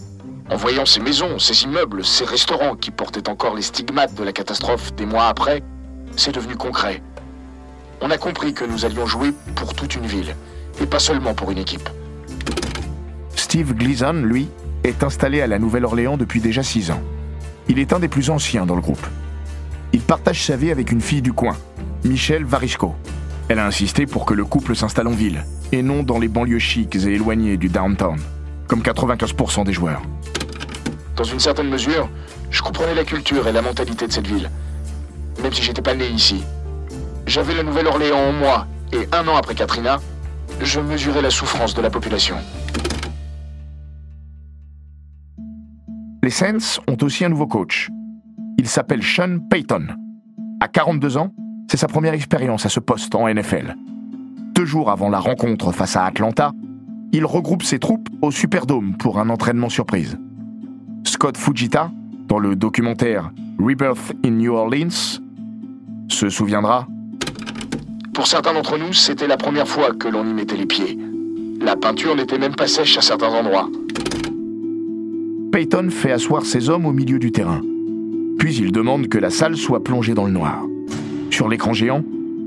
en 0.51 0.57
voyant 0.57 0.87
ces 0.87 1.01
maisons, 1.01 1.39
ces 1.39 1.65
immeubles, 1.65 2.05
ces 2.05 2.25
restaurants 2.25 2.75
qui 2.75 2.91
portaient 2.91 3.29
encore 3.29 3.55
les 3.55 3.63
stigmates 3.63 4.15
de 4.15 4.25
la 4.25 4.33
catastrophe 4.33 4.95
des 4.95 5.05
mois 5.05 5.27
après, 5.27 5.63
c'est 6.17 6.35
devenu 6.35 6.57
concret. 6.57 7.03
On 8.01 8.11
a 8.11 8.19
compris 8.19 8.55
que 8.55 8.65
nous 8.65 8.85
allions 8.85 9.07
jouer 9.07 9.33
pour 9.55 9.75
toute 9.75 9.95
une 9.95 10.07
ville, 10.07 10.35
et 10.81 10.87
pas 10.87 10.99
seulement 10.99 11.35
pour 11.35 11.51
une 11.51 11.59
équipe. 11.59 11.89
Steve 13.35 13.75
Gleason, 13.75 14.13
lui, 14.13 14.49
est 14.85 15.03
installé 15.03 15.43
à 15.43 15.47
la 15.47 15.59
Nouvelle-Orléans 15.59 16.17
depuis 16.17 16.41
déjà 16.41 16.63
six 16.63 16.91
ans. 16.91 17.03
Il 17.69 17.79
est 17.79 17.93
un 17.93 17.99
des 17.99 18.09
plus 18.09 18.31
anciens 18.31 18.65
dans 18.65 18.77
le 18.77 18.81
groupe. 18.81 19.07
Il 19.93 20.01
partage 20.01 20.45
sa 20.45 20.57
vie 20.57 20.71
avec 20.71 20.93
une 20.93 21.01
fille 21.01 21.23
du 21.23 21.33
coin, 21.33 21.57
Michelle 22.05 22.45
Varisco. 22.45 22.95
Elle 23.49 23.59
a 23.59 23.67
insisté 23.67 24.07
pour 24.07 24.25
que 24.25 24.35
le 24.35 24.45
couple 24.45 24.77
s'installe 24.77 25.09
en 25.09 25.13
ville, 25.13 25.45
et 25.73 25.83
non 25.83 26.03
dans 26.03 26.19
les 26.19 26.29
banlieues 26.29 26.59
chics 26.59 26.97
et 26.97 27.15
éloignées 27.15 27.57
du 27.57 27.69
downtown, 27.69 28.19
comme 28.67 28.81
95% 28.81 29.65
des 29.65 29.73
joueurs. 29.73 30.03
Dans 31.19 31.25
une 31.25 31.41
certaine 31.41 31.69
mesure, 31.69 32.09
je 32.49 32.63
comprenais 32.63 32.95
la 32.95 33.03
culture 33.03 33.49
et 33.49 33.53
la 33.53 33.61
mentalité 33.61 34.07
de 34.07 34.13
cette 34.13 34.29
ville, 34.29 34.49
même 35.43 35.53
si 35.53 35.65
j'étais 35.65 35.83
pas 35.83 35.97
né 35.97 36.07
ici. 36.07 36.45
J'avais 37.27 37.55
la 37.55 37.65
Nouvelle-Orléans 37.65 38.29
en 38.29 38.33
moi, 38.33 38.69
et 38.93 39.09
un 39.11 39.27
an 39.27 39.37
après 39.37 39.57
Katrina, 39.57 39.99
je 40.61 40.79
mesurais 40.79 41.21
la 41.21 41.31
souffrance 41.31 41.75
de 41.75 41.83
la 41.83 41.91
population. 41.91 42.37
Les 46.23 46.31
Saints 46.31 46.79
ont 46.87 46.97
aussi 47.03 47.25
un 47.25 47.31
nouveau 47.31 47.49
coach. 47.49 47.89
Il 48.57 48.69
s'appelle 48.69 49.03
Sean 49.03 49.41
Payton. 49.51 49.89
À 50.61 50.69
42 50.69 51.17
ans, 51.17 51.33
c'est 51.69 51.79
sa 51.79 51.89
première 51.89 52.15
expérience 52.15 52.65
à 52.65 52.69
ce 52.69 52.79
poste 52.79 53.17
en 53.17 53.29
NFL. 53.29 53.75
Deux 54.55 54.67
jours 54.67 54.89
avant 54.89 55.11
la 55.11 55.19
rencontre 55.19 55.73
face 55.73 55.97
à 55.97 56.05
Atlanta, 56.05 56.53
il 57.11 57.25
regroupe 57.25 57.65
ses 57.65 57.81
troupes 57.81 58.09
au 58.23 58.31
Superdome 58.31 58.97
pour 58.97 59.19
un 59.19 59.31
entraînement 59.31 59.69
surprise. 59.69 60.17
Scott 61.05 61.37
Fujita, 61.37 61.91
dans 62.29 62.39
le 62.39 62.57
documentaire 62.57 63.33
Rebirth 63.59 64.13
in 64.25 64.31
New 64.31 64.53
Orleans, 64.53 65.21
se 66.09 66.29
souviendra 66.29 66.87
Pour 68.15 68.27
certains 68.27 68.55
d'entre 68.55 68.79
nous, 68.79 68.93
c'était 68.93 69.27
la 69.27 69.37
première 69.37 69.69
fois 69.69 69.93
que 69.93 70.09
l'on 70.09 70.25
y 70.25 70.33
mettait 70.33 70.57
les 70.57 70.67
pieds. 70.67 70.99
La 71.61 71.77
peinture 71.77 72.15
n'était 72.15 72.39
même 72.39 72.55
pas 72.55 72.67
sèche 72.67 72.99
à 72.99 73.03
certains 73.03 73.29
endroits. 73.29 73.69
Peyton 75.53 75.89
fait 75.91 76.13
asseoir 76.13 76.45
ses 76.45 76.71
hommes 76.71 76.87
au 76.87 76.93
milieu 76.93 77.19
du 77.19 77.33
terrain. 77.33 77.61
Puis 78.39 78.57
il 78.57 78.71
demande 78.71 79.09
que 79.09 79.19
la 79.19 79.31
salle 79.31 79.57
soit 79.57 79.83
plongée 79.83 80.15
dans 80.15 80.27
le 80.27 80.33
noir. 80.33 80.65
Sur 81.31 81.49
l'écran 81.49 81.73
géant, 81.73 82.05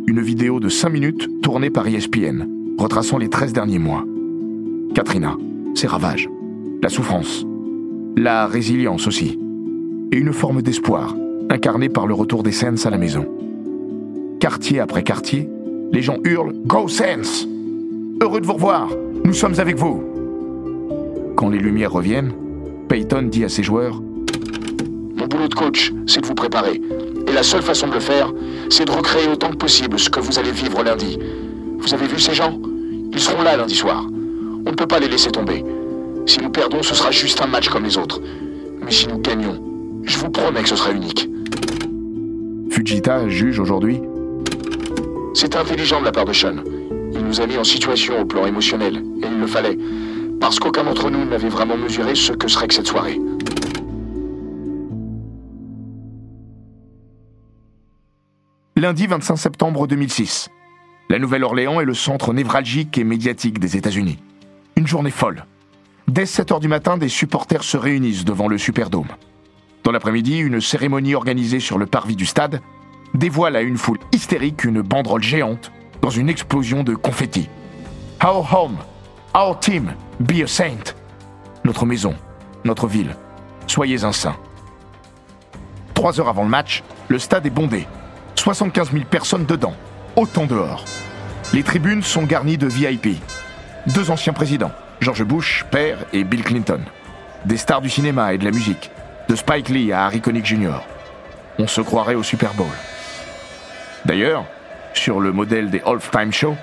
une 0.07 0.21
vidéo 0.21 0.59
de 0.59 0.69
5 0.69 0.89
minutes 0.89 1.41
tournée 1.41 1.69
par 1.69 1.87
ESPN, 1.87 2.47
retraçant 2.77 3.17
les 3.17 3.29
13 3.29 3.53
derniers 3.53 3.79
mois. 3.79 4.05
Katrina, 4.95 5.35
ses 5.75 5.87
ravages, 5.87 6.29
la 6.81 6.89
souffrance, 6.89 7.45
la 8.17 8.47
résilience 8.47 9.07
aussi, 9.07 9.39
et 10.11 10.17
une 10.17 10.33
forme 10.33 10.61
d'espoir, 10.61 11.15
incarnée 11.49 11.89
par 11.89 12.07
le 12.07 12.13
retour 12.13 12.43
des 12.43 12.51
Saints 12.51 12.85
à 12.85 12.89
la 12.89 12.97
maison. 12.97 13.25
Quartier 14.39 14.79
après 14.79 15.03
quartier, 15.03 15.49
les 15.91 16.01
gens 16.01 16.17
hurlent 16.23 16.53
Go 16.65 16.87
Saints 16.87 17.47
Heureux 18.21 18.41
de 18.41 18.45
vous 18.45 18.53
revoir 18.53 18.89
Nous 19.23 19.33
sommes 19.33 19.59
avec 19.59 19.77
vous 19.77 20.03
Quand 21.35 21.49
les 21.49 21.59
lumières 21.59 21.91
reviennent, 21.91 22.33
Peyton 22.87 23.23
dit 23.23 23.43
à 23.43 23.49
ses 23.49 23.63
joueurs 23.63 24.01
Mon 25.15 25.27
boulot 25.27 25.47
de 25.47 25.55
coach, 25.55 25.93
c'est 26.07 26.21
de 26.21 26.27
vous 26.27 26.35
préparer. 26.35 26.81
Et 27.27 27.31
la 27.33 27.43
seule 27.43 27.61
façon 27.61 27.87
de 27.87 27.93
le 27.93 27.99
faire, 27.99 28.33
c'est 28.69 28.85
de 28.85 28.91
recréer 28.91 29.27
autant 29.27 29.51
que 29.51 29.57
possible 29.57 29.99
ce 29.99 30.09
que 30.09 30.19
vous 30.19 30.39
allez 30.39 30.51
vivre 30.51 30.83
lundi. 30.83 31.17
Vous 31.77 31.93
avez 31.93 32.07
vu 32.07 32.19
ces 32.19 32.33
gens? 32.33 32.59
Ils 33.13 33.19
seront 33.19 33.43
là 33.43 33.57
lundi 33.57 33.75
soir. 33.75 34.05
On 34.65 34.71
ne 34.71 34.75
peut 34.75 34.87
pas 34.87 34.99
les 34.99 35.07
laisser 35.07 35.31
tomber. 35.31 35.63
Si 36.25 36.39
nous 36.39 36.49
perdons, 36.49 36.83
ce 36.83 36.95
sera 36.95 37.11
juste 37.11 37.41
un 37.41 37.47
match 37.47 37.69
comme 37.69 37.83
les 37.83 37.97
autres. 37.97 38.21
Mais 38.81 38.91
si 38.91 39.07
nous 39.07 39.19
gagnons, 39.19 40.01
je 40.03 40.17
vous 40.17 40.29
promets 40.29 40.63
que 40.63 40.69
ce 40.69 40.75
sera 40.75 40.91
unique. 40.91 41.29
Fujita 42.69 43.27
juge 43.27 43.59
aujourd'hui 43.59 43.99
C'est 45.33 45.55
intelligent 45.55 45.99
de 45.99 46.05
la 46.05 46.11
part 46.11 46.25
de 46.25 46.33
Sean. 46.33 46.55
Il 47.13 47.25
nous 47.25 47.41
a 47.41 47.47
mis 47.47 47.57
en 47.57 47.63
situation 47.63 48.21
au 48.21 48.25
plan 48.25 48.45
émotionnel, 48.45 48.97
et 49.21 49.27
il 49.27 49.39
le 49.39 49.47
fallait, 49.47 49.77
parce 50.39 50.59
qu'aucun 50.59 50.83
d'entre 50.83 51.09
nous 51.09 51.25
n'avait 51.25 51.49
vraiment 51.49 51.77
mesuré 51.77 52.15
ce 52.15 52.31
que 52.31 52.47
serait 52.47 52.67
que 52.67 52.73
cette 52.73 52.87
soirée. 52.87 53.19
Lundi 58.77 59.05
25 59.05 59.35
septembre 59.35 59.85
2006. 59.85 60.49
La 61.09 61.19
Nouvelle-Orléans 61.19 61.81
est 61.81 61.85
le 61.85 61.93
centre 61.93 62.33
névralgique 62.33 62.97
et 62.97 63.03
médiatique 63.03 63.59
des 63.59 63.77
États-Unis. 63.77 64.17
Une 64.75 64.87
journée 64.87 65.11
folle. 65.11 65.45
Dès 66.11 66.25
7 66.25 66.51
heures 66.51 66.59
du 66.59 66.67
matin, 66.67 66.97
des 66.97 67.07
supporters 67.07 67.63
se 67.63 67.77
réunissent 67.77 68.25
devant 68.25 68.49
le 68.49 68.57
Superdome. 68.57 69.07
Dans 69.85 69.93
l'après-midi, 69.93 70.39
une 70.39 70.59
cérémonie 70.59 71.15
organisée 71.15 71.61
sur 71.61 71.77
le 71.77 71.85
parvis 71.85 72.17
du 72.17 72.25
stade 72.25 72.59
dévoile 73.13 73.55
à 73.55 73.61
une 73.61 73.77
foule 73.77 73.99
hystérique 74.11 74.65
une 74.65 74.81
banderole 74.81 75.23
géante 75.23 75.71
dans 76.01 76.09
une 76.09 76.27
explosion 76.27 76.83
de 76.83 76.95
confettis. 76.95 77.47
Our 78.21 78.45
home, 78.53 78.75
our 79.33 79.57
team, 79.57 79.93
be 80.19 80.43
a 80.43 80.47
saint. 80.47 80.83
Notre 81.63 81.85
maison, 81.85 82.13
notre 82.65 82.87
ville, 82.87 83.15
soyez 83.65 84.03
un 84.03 84.11
saint. 84.11 84.35
Trois 85.93 86.19
heures 86.19 86.27
avant 86.27 86.43
le 86.43 86.49
match, 86.49 86.83
le 87.07 87.19
stade 87.19 87.45
est 87.45 87.49
bondé. 87.49 87.87
75 88.35 88.91
000 88.91 89.05
personnes 89.09 89.45
dedans, 89.45 89.75
autant 90.17 90.45
dehors. 90.45 90.83
Les 91.53 91.63
tribunes 91.63 92.03
sont 92.03 92.23
garnies 92.23 92.57
de 92.57 92.67
VIP. 92.67 93.15
Deux 93.95 94.11
anciens 94.11 94.33
présidents, 94.33 94.73
George 95.01 95.23
Bush, 95.23 95.65
père, 95.71 95.97
et 96.13 96.23
Bill 96.23 96.43
Clinton. 96.43 96.79
Des 97.45 97.57
stars 97.57 97.81
du 97.81 97.89
cinéma 97.89 98.35
et 98.35 98.37
de 98.37 98.45
la 98.45 98.51
musique, 98.51 98.91
de 99.27 99.35
Spike 99.35 99.69
Lee 99.69 99.91
à 99.91 100.05
Harry 100.05 100.21
Connick 100.21 100.45
Jr. 100.45 100.83
On 101.57 101.65
se 101.65 101.81
croirait 101.81 102.13
au 102.13 102.21
Super 102.21 102.53
Bowl. 102.53 102.69
D'ailleurs, 104.05 104.45
sur 104.93 105.19
le 105.19 105.31
modèle 105.31 105.71
des 105.71 105.81
Halftime 105.83 106.31
Show, 106.31 106.55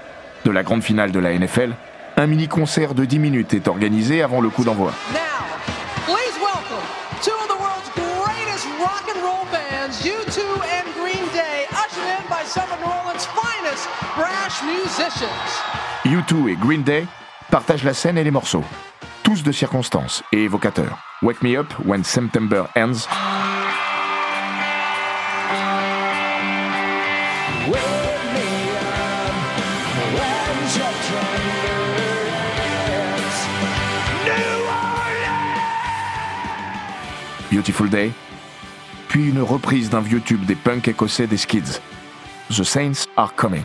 de 0.44 0.52
la 0.52 0.62
grande 0.62 0.84
finale 0.84 1.10
de 1.10 1.18
la 1.18 1.36
NFL, 1.36 1.72
un 2.16 2.26
mini-concert 2.28 2.94
de 2.94 3.04
10 3.04 3.18
minutes 3.18 3.54
est 3.54 3.66
organisé 3.66 4.22
avant 4.22 4.40
le 4.40 4.50
coup 4.50 4.62
d'envoi. 4.62 4.92
Now, 5.12 5.18
please 6.06 6.38
welcome 6.40 6.84
two 7.20 7.34
of 7.34 7.48
the 7.48 7.60
world's 7.60 7.90
greatest 7.96 8.68
rock 8.78 9.02
and 9.12 9.20
roll 9.20 9.46
bands, 9.50 10.00
U2 10.00 10.40
and 10.62 10.86
Green 10.94 11.26
Day, 11.32 11.66
ushered 11.72 12.06
in 12.06 12.28
by 12.30 12.44
some 12.46 12.70
of 12.70 12.78
New 12.78 12.86
Orleans' 12.86 13.26
finest 13.26 13.88
brass 14.16 14.62
musicians. 14.62 15.26
U2 16.04 16.52
et 16.52 16.56
Green 16.56 16.84
Day 16.84 17.04
partagent 17.50 17.84
la 17.84 17.94
scène 17.94 18.18
et 18.18 18.24
les 18.24 18.30
morceaux, 18.30 18.64
tous 19.22 19.42
de 19.42 19.52
circonstances 19.52 20.22
et 20.32 20.44
évocateurs. 20.44 20.98
Wake 21.22 21.42
Me 21.42 21.56
Up 21.56 21.72
When 21.84 22.04
September 22.04 22.64
Ends, 22.76 23.08
Beautiful 37.50 37.88
Day, 37.88 38.12
puis 39.08 39.30
une 39.30 39.40
reprise 39.40 39.88
d'un 39.88 40.00
vieux 40.00 40.20
tube 40.20 40.44
des 40.44 40.54
punks 40.54 40.86
écossais 40.86 41.26
des 41.26 41.38
Skids, 41.38 41.80
The 42.50 42.62
Saints 42.62 43.06
Are 43.16 43.34
Coming. 43.34 43.64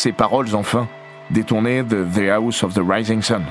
Ces 0.00 0.12
paroles, 0.12 0.54
enfin, 0.54 0.86
détournées 1.28 1.82
de 1.82 2.04
The 2.04 2.30
House 2.30 2.62
of 2.62 2.72
the 2.72 2.82
Rising 2.88 3.20
Sun. 3.20 3.42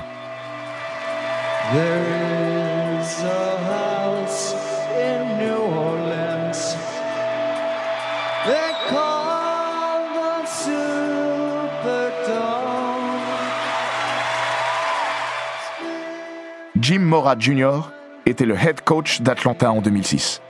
There 1.74 3.02
is 3.02 3.22
a 3.22 3.58
house 3.68 4.54
in 4.96 5.36
New 5.36 5.60
Orleans. 5.76 6.74
They 8.46 8.72
call 8.88 10.06
the 10.14 10.46
Superdome. 10.46 10.78
Jim 16.80 17.00
Mora 17.00 17.36
Jr. 17.38 17.90
était 18.24 18.46
le 18.46 18.54
head 18.56 18.80
coach 18.80 19.20
d'Atlanta 19.20 19.70
en 19.70 19.82
2006. 19.82 20.40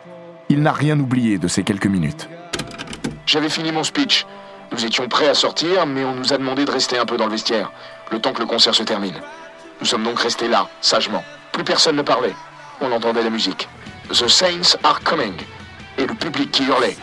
Il 0.49 0.63
n'a 0.63 0.71
rien 0.71 1.01
oublié 1.01 1.39
de 1.39 1.49
ces 1.49 1.65
quelques 1.65 1.89
minutes. 1.89 2.29
J'avais 3.27 3.49
fini 3.49 3.73
mon 3.73 3.83
speech. 3.83 4.25
Nous 4.71 4.85
étions 4.85 5.09
prêts 5.09 5.29
à 5.29 5.35
sortir, 5.35 5.87
mais 5.87 6.05
on 6.05 6.15
nous 6.15 6.33
a 6.33 6.39
demandé 6.39 6.65
de 6.65 6.71
rester 6.71 6.99
un 6.99 7.07
peu 7.07 7.17
dans 7.17 7.27
le 7.27 7.33
vestiaire, 7.33 7.73
le 8.11 8.21
temps 8.21 8.33
que 8.33 8.41
le 8.41 8.47
concert 8.47 8.75
se 8.75 8.83
termine. 8.83 9.15
Nous 9.81 9.87
sommes 9.87 10.05
donc 10.05 10.21
restés 10.21 10.49
là, 10.49 10.69
sagement. 10.81 11.25
Plus 11.53 11.65
personne 11.65 11.97
ne 11.97 12.03
parlait. 12.03 12.35
On 12.81 12.93
entendait 12.93 13.23
la 13.23 13.31
musique. 13.31 13.69
The 14.11 14.29
Saints 14.29 14.77
are 14.85 15.01
coming. 15.03 15.35
Et 15.97 16.07
le 16.07 16.15
public 16.15 16.51
qui 16.51 16.65
hurlait. 16.65 16.97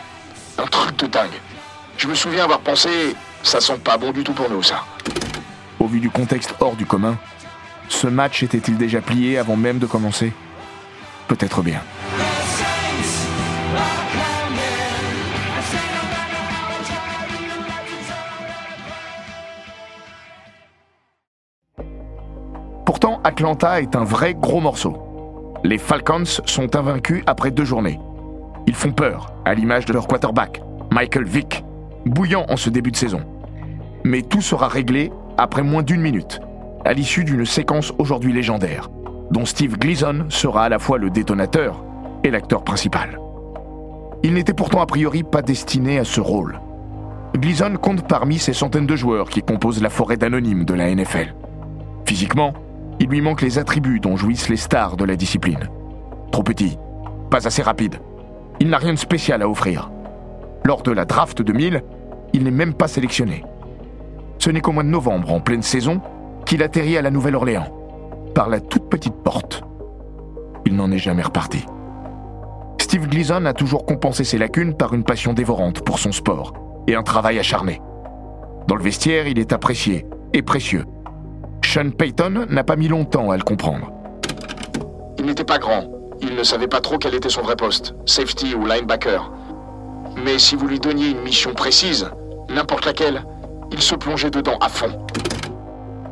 Un 0.58 0.66
truc 0.66 0.96
de 0.96 1.06
dingue. 1.06 1.40
Je 1.98 2.06
me 2.06 2.14
souviens 2.14 2.44
avoir 2.44 2.60
pensé, 2.60 3.16
ça 3.42 3.60
sent 3.60 3.78
pas 3.78 3.96
bon 3.96 4.12
du 4.12 4.22
tout 4.22 4.32
pour 4.32 4.50
nous, 4.50 4.62
ça. 4.62 4.84
Au 5.78 5.86
vu 5.86 6.00
du 6.00 6.10
contexte 6.10 6.54
hors 6.60 6.76
du 6.76 6.86
commun, 6.86 7.16
ce 7.88 8.06
match 8.06 8.42
était-il 8.42 8.76
déjà 8.76 9.00
plié 9.00 9.38
avant 9.38 9.56
même 9.56 9.78
de 9.78 9.86
commencer? 9.86 10.32
Peut-être 11.28 11.62
bien. 11.62 11.80
Atlanta 23.26 23.80
est 23.80 23.96
un 23.96 24.04
vrai 24.04 24.34
gros 24.34 24.60
morceau. 24.60 24.96
Les 25.64 25.78
Falcons 25.78 26.22
sont 26.44 26.76
invaincus 26.76 27.24
après 27.26 27.50
deux 27.50 27.64
journées. 27.64 27.98
Ils 28.68 28.74
font 28.76 28.92
peur, 28.92 29.32
à 29.44 29.52
l'image 29.52 29.84
de 29.84 29.92
leur 29.92 30.06
quarterback, 30.06 30.62
Michael 30.92 31.24
Vick, 31.24 31.64
bouillant 32.04 32.46
en 32.48 32.56
ce 32.56 32.70
début 32.70 32.92
de 32.92 32.96
saison. 32.96 33.22
Mais 34.04 34.22
tout 34.22 34.42
sera 34.42 34.68
réglé 34.68 35.10
après 35.38 35.64
moins 35.64 35.82
d'une 35.82 36.02
minute, 36.02 36.38
à 36.84 36.92
l'issue 36.92 37.24
d'une 37.24 37.44
séquence 37.44 37.92
aujourd'hui 37.98 38.32
légendaire, 38.32 38.90
dont 39.32 39.44
Steve 39.44 39.76
Gleason 39.76 40.26
sera 40.28 40.62
à 40.62 40.68
la 40.68 40.78
fois 40.78 40.96
le 40.96 41.10
détonateur 41.10 41.82
et 42.22 42.30
l'acteur 42.30 42.62
principal. 42.62 43.18
Il 44.22 44.34
n'était 44.34 44.54
pourtant 44.54 44.82
a 44.82 44.86
priori 44.86 45.24
pas 45.24 45.42
destiné 45.42 45.98
à 45.98 46.04
ce 46.04 46.20
rôle. 46.20 46.60
Gleason 47.36 47.74
compte 47.74 48.06
parmi 48.06 48.38
ces 48.38 48.52
centaines 48.52 48.86
de 48.86 48.94
joueurs 48.94 49.28
qui 49.28 49.42
composent 49.42 49.82
la 49.82 49.90
forêt 49.90 50.16
d'anonymes 50.16 50.64
de 50.64 50.74
la 50.74 50.94
NFL. 50.94 51.34
Physiquement, 52.04 52.52
il 52.98 53.08
lui 53.08 53.20
manque 53.20 53.42
les 53.42 53.58
attributs 53.58 54.00
dont 54.00 54.16
jouissent 54.16 54.48
les 54.48 54.56
stars 54.56 54.96
de 54.96 55.04
la 55.04 55.16
discipline. 55.16 55.68
Trop 56.32 56.42
petit, 56.42 56.78
pas 57.30 57.46
assez 57.46 57.62
rapide. 57.62 58.00
Il 58.60 58.68
n'a 58.68 58.78
rien 58.78 58.94
de 58.94 58.98
spécial 58.98 59.42
à 59.42 59.48
offrir. 59.48 59.90
Lors 60.64 60.82
de 60.82 60.92
la 60.92 61.04
draft 61.04 61.42
2000, 61.42 61.82
il 62.32 62.44
n'est 62.44 62.50
même 62.50 62.74
pas 62.74 62.88
sélectionné. 62.88 63.44
Ce 64.38 64.50
n'est 64.50 64.60
qu'au 64.60 64.72
mois 64.72 64.82
de 64.82 64.88
novembre, 64.88 65.32
en 65.32 65.40
pleine 65.40 65.62
saison, 65.62 66.00
qu'il 66.44 66.62
atterrit 66.62 66.96
à 66.96 67.02
la 67.02 67.10
Nouvelle-Orléans, 67.10 67.68
par 68.34 68.48
la 68.48 68.60
toute 68.60 68.88
petite 68.88 69.14
porte. 69.14 69.62
Il 70.64 70.76
n'en 70.76 70.90
est 70.90 70.98
jamais 70.98 71.22
reparti. 71.22 71.64
Steve 72.80 73.08
Gleason 73.08 73.44
a 73.46 73.52
toujours 73.52 73.84
compensé 73.84 74.24
ses 74.24 74.38
lacunes 74.38 74.76
par 74.76 74.94
une 74.94 75.04
passion 75.04 75.32
dévorante 75.32 75.82
pour 75.82 75.98
son 75.98 76.12
sport 76.12 76.52
et 76.86 76.94
un 76.94 77.02
travail 77.02 77.38
acharné. 77.38 77.80
Dans 78.68 78.76
le 78.76 78.82
vestiaire, 78.82 79.26
il 79.26 79.38
est 79.38 79.52
apprécié 79.52 80.06
et 80.32 80.42
précieux. 80.42 80.84
Sean 81.76 81.90
Payton 81.90 82.46
n'a 82.48 82.64
pas 82.64 82.76
mis 82.76 82.88
longtemps 82.88 83.30
à 83.30 83.36
le 83.36 83.42
comprendre. 83.42 83.92
Il 85.18 85.26
n'était 85.26 85.44
pas 85.44 85.58
grand. 85.58 85.84
Il 86.22 86.34
ne 86.34 86.42
savait 86.42 86.68
pas 86.68 86.80
trop 86.80 86.96
quel 86.96 87.14
était 87.14 87.28
son 87.28 87.42
vrai 87.42 87.54
poste, 87.54 87.94
safety 88.06 88.54
ou 88.54 88.64
linebacker. 88.64 89.30
Mais 90.24 90.38
si 90.38 90.56
vous 90.56 90.66
lui 90.66 90.80
donniez 90.80 91.10
une 91.10 91.20
mission 91.20 91.52
précise, 91.52 92.08
n'importe 92.48 92.86
laquelle, 92.86 93.26
il 93.72 93.82
se 93.82 93.94
plongeait 93.94 94.30
dedans 94.30 94.56
à 94.62 94.70
fond. 94.70 94.90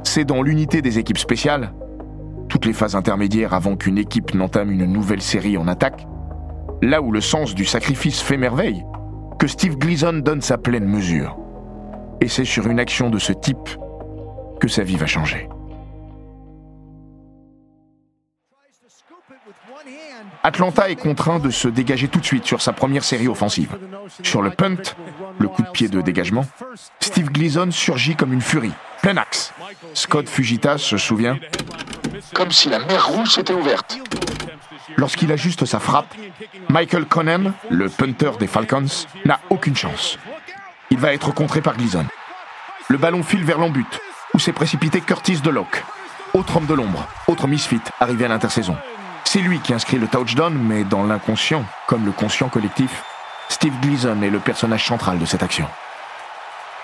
C'est 0.02 0.26
dans 0.26 0.42
l'unité 0.42 0.82
des 0.82 0.98
équipes 0.98 1.16
spéciales, 1.16 1.72
toutes 2.50 2.66
les 2.66 2.74
phases 2.74 2.94
intermédiaires 2.94 3.54
avant 3.54 3.74
qu'une 3.76 3.96
équipe 3.96 4.34
n'entame 4.34 4.70
une 4.70 4.84
nouvelle 4.84 5.22
série 5.22 5.56
en 5.56 5.66
attaque, 5.66 6.06
là 6.82 7.00
où 7.00 7.10
le 7.10 7.22
sens 7.22 7.54
du 7.54 7.64
sacrifice 7.64 8.20
fait 8.20 8.36
merveille, 8.36 8.84
que 9.38 9.46
Steve 9.46 9.78
Gleason 9.78 10.12
donne 10.12 10.42
sa 10.42 10.58
pleine 10.58 10.84
mesure. 10.84 11.38
Et 12.20 12.28
c'est 12.28 12.44
sur 12.44 12.66
une 12.66 12.80
action 12.80 13.08
de 13.08 13.18
ce 13.18 13.32
type 13.32 13.70
que 14.60 14.68
sa 14.68 14.82
vie 14.82 14.96
va 14.96 15.06
changer. 15.06 15.48
Atlanta 20.46 20.90
est 20.90 20.96
contraint 20.96 21.38
de 21.38 21.48
se 21.48 21.68
dégager 21.68 22.06
tout 22.06 22.20
de 22.20 22.24
suite 22.26 22.44
sur 22.44 22.60
sa 22.60 22.74
première 22.74 23.02
série 23.02 23.28
offensive. 23.28 23.78
Sur 24.22 24.42
le 24.42 24.50
punt, 24.50 24.76
le 25.38 25.48
coup 25.48 25.62
de 25.62 25.70
pied 25.70 25.88
de 25.88 26.02
dégagement, 26.02 26.44
Steve 27.00 27.30
Gleason 27.32 27.70
surgit 27.70 28.14
comme 28.14 28.34
une 28.34 28.42
furie, 28.42 28.74
plein 29.00 29.16
axe. 29.16 29.54
Scott 29.94 30.28
Fujita 30.28 30.76
se 30.76 30.98
souvient 30.98 31.38
Comme 32.34 32.50
si 32.50 32.68
la 32.68 32.78
mer 32.78 33.06
rouge 33.06 33.30
s'était 33.30 33.54
ouverte. 33.54 33.98
Lorsqu'il 34.98 35.32
ajuste 35.32 35.64
sa 35.64 35.80
frappe, 35.80 36.14
Michael 36.68 37.06
Conan, 37.06 37.52
le 37.70 37.88
punter 37.88 38.32
des 38.38 38.46
Falcons, 38.46 39.06
n'a 39.24 39.40
aucune 39.48 39.74
chance. 39.74 40.18
Il 40.90 40.98
va 40.98 41.14
être 41.14 41.32
contré 41.32 41.62
par 41.62 41.74
Gleason. 41.78 42.04
Le 42.88 42.98
ballon 42.98 43.22
file 43.22 43.44
vers 43.44 43.58
l'embut, 43.58 43.98
où 44.34 44.38
s'est 44.38 44.52
précipité 44.52 45.00
Curtis 45.00 45.40
DeLocke. 45.40 45.82
Autre 46.34 46.58
homme 46.58 46.66
de 46.66 46.74
l'ombre, 46.74 47.08
autre 47.28 47.48
misfit 47.48 47.80
arrivé 47.98 48.26
à 48.26 48.28
l'intersaison. 48.28 48.76
C'est 49.34 49.40
lui 49.40 49.58
qui 49.58 49.74
inscrit 49.74 49.98
le 49.98 50.06
touchdown, 50.06 50.56
mais 50.56 50.84
dans 50.84 51.02
l'inconscient, 51.02 51.64
comme 51.88 52.06
le 52.06 52.12
conscient 52.12 52.48
collectif, 52.48 53.02
Steve 53.48 53.74
Gleason 53.80 54.22
est 54.22 54.30
le 54.30 54.38
personnage 54.38 54.86
central 54.86 55.18
de 55.18 55.26
cette 55.26 55.42
action. 55.42 55.66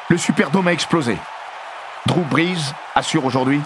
Le 0.09 0.19
Superdome 0.19 0.67
a 0.67 0.73
explosé. 0.73 1.17
Drew 2.07 2.25
Brees 2.25 2.75
assure 2.97 3.25
aujourd'hui 3.25 3.61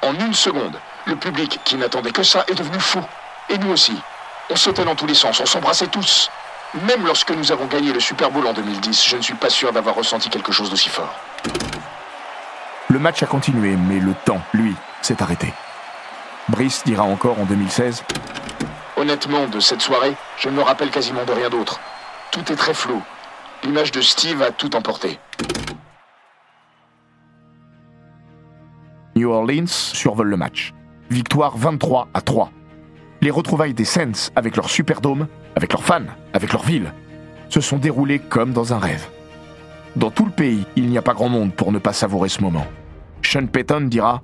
En 0.00 0.14
une 0.14 0.32
seconde, 0.32 0.80
le 1.04 1.14
public 1.14 1.60
qui 1.62 1.76
n'attendait 1.76 2.10
que 2.10 2.22
ça 2.22 2.42
est 2.48 2.54
devenu 2.54 2.80
fou. 2.80 3.02
Et 3.50 3.58
nous 3.58 3.70
aussi. 3.70 4.00
On 4.48 4.56
sautait 4.56 4.86
dans 4.86 4.96
tous 4.96 5.06
les 5.06 5.12
sens, 5.12 5.38
on 5.38 5.44
s'embrassait 5.44 5.88
tous. 5.88 6.30
Même 6.88 7.04
lorsque 7.04 7.32
nous 7.32 7.52
avons 7.52 7.66
gagné 7.66 7.92
le 7.92 8.00
Super 8.00 8.30
Bowl 8.30 8.46
en 8.46 8.54
2010, 8.54 9.08
je 9.08 9.16
ne 9.18 9.22
suis 9.22 9.34
pas 9.34 9.50
sûr 9.50 9.74
d'avoir 9.74 9.94
ressenti 9.94 10.30
quelque 10.30 10.52
chose 10.52 10.70
d'aussi 10.70 10.88
fort. 10.88 11.14
Le 12.88 12.98
match 12.98 13.22
a 13.22 13.26
continué, 13.26 13.76
mais 13.76 13.98
le 13.98 14.14
temps, 14.24 14.40
lui, 14.54 14.74
s'est 15.02 15.22
arrêté. 15.22 15.52
Brice 16.50 16.82
dira 16.84 17.04
encore 17.04 17.38
en 17.38 17.44
2016 17.44 18.02
Honnêtement, 18.96 19.46
de 19.46 19.60
cette 19.60 19.80
soirée, 19.80 20.14
je 20.36 20.48
ne 20.48 20.56
me 20.56 20.62
rappelle 20.62 20.90
quasiment 20.90 21.24
de 21.24 21.32
rien 21.32 21.48
d'autre. 21.48 21.80
Tout 22.32 22.52
est 22.52 22.56
très 22.56 22.74
flou. 22.74 23.00
L'image 23.62 23.92
de 23.92 24.00
Steve 24.00 24.42
a 24.42 24.50
tout 24.50 24.74
emporté. 24.74 25.18
New 29.14 29.30
Orleans 29.30 29.66
survole 29.66 30.28
le 30.28 30.36
match. 30.36 30.74
Victoire 31.08 31.56
23 31.56 32.08
à 32.14 32.20
3. 32.20 32.50
Les 33.20 33.30
retrouvailles 33.30 33.74
des 33.74 33.84
Saints 33.84 34.30
avec 34.34 34.56
leur 34.56 34.68
Superdome, 34.68 35.28
avec 35.54 35.72
leurs 35.72 35.84
fans, 35.84 36.06
avec 36.32 36.52
leur 36.52 36.62
ville, 36.62 36.92
se 37.48 37.60
sont 37.60 37.78
déroulées 37.78 38.18
comme 38.18 38.52
dans 38.52 38.72
un 38.72 38.78
rêve. 38.78 39.06
Dans 39.96 40.10
tout 40.10 40.24
le 40.24 40.32
pays, 40.32 40.66
il 40.76 40.88
n'y 40.88 40.98
a 40.98 41.02
pas 41.02 41.14
grand 41.14 41.28
monde 41.28 41.54
pour 41.54 41.70
ne 41.70 41.78
pas 41.78 41.92
savourer 41.92 42.28
ce 42.28 42.42
moment. 42.42 42.66
Sean 43.22 43.46
Payton 43.46 43.82
dira 43.82 44.20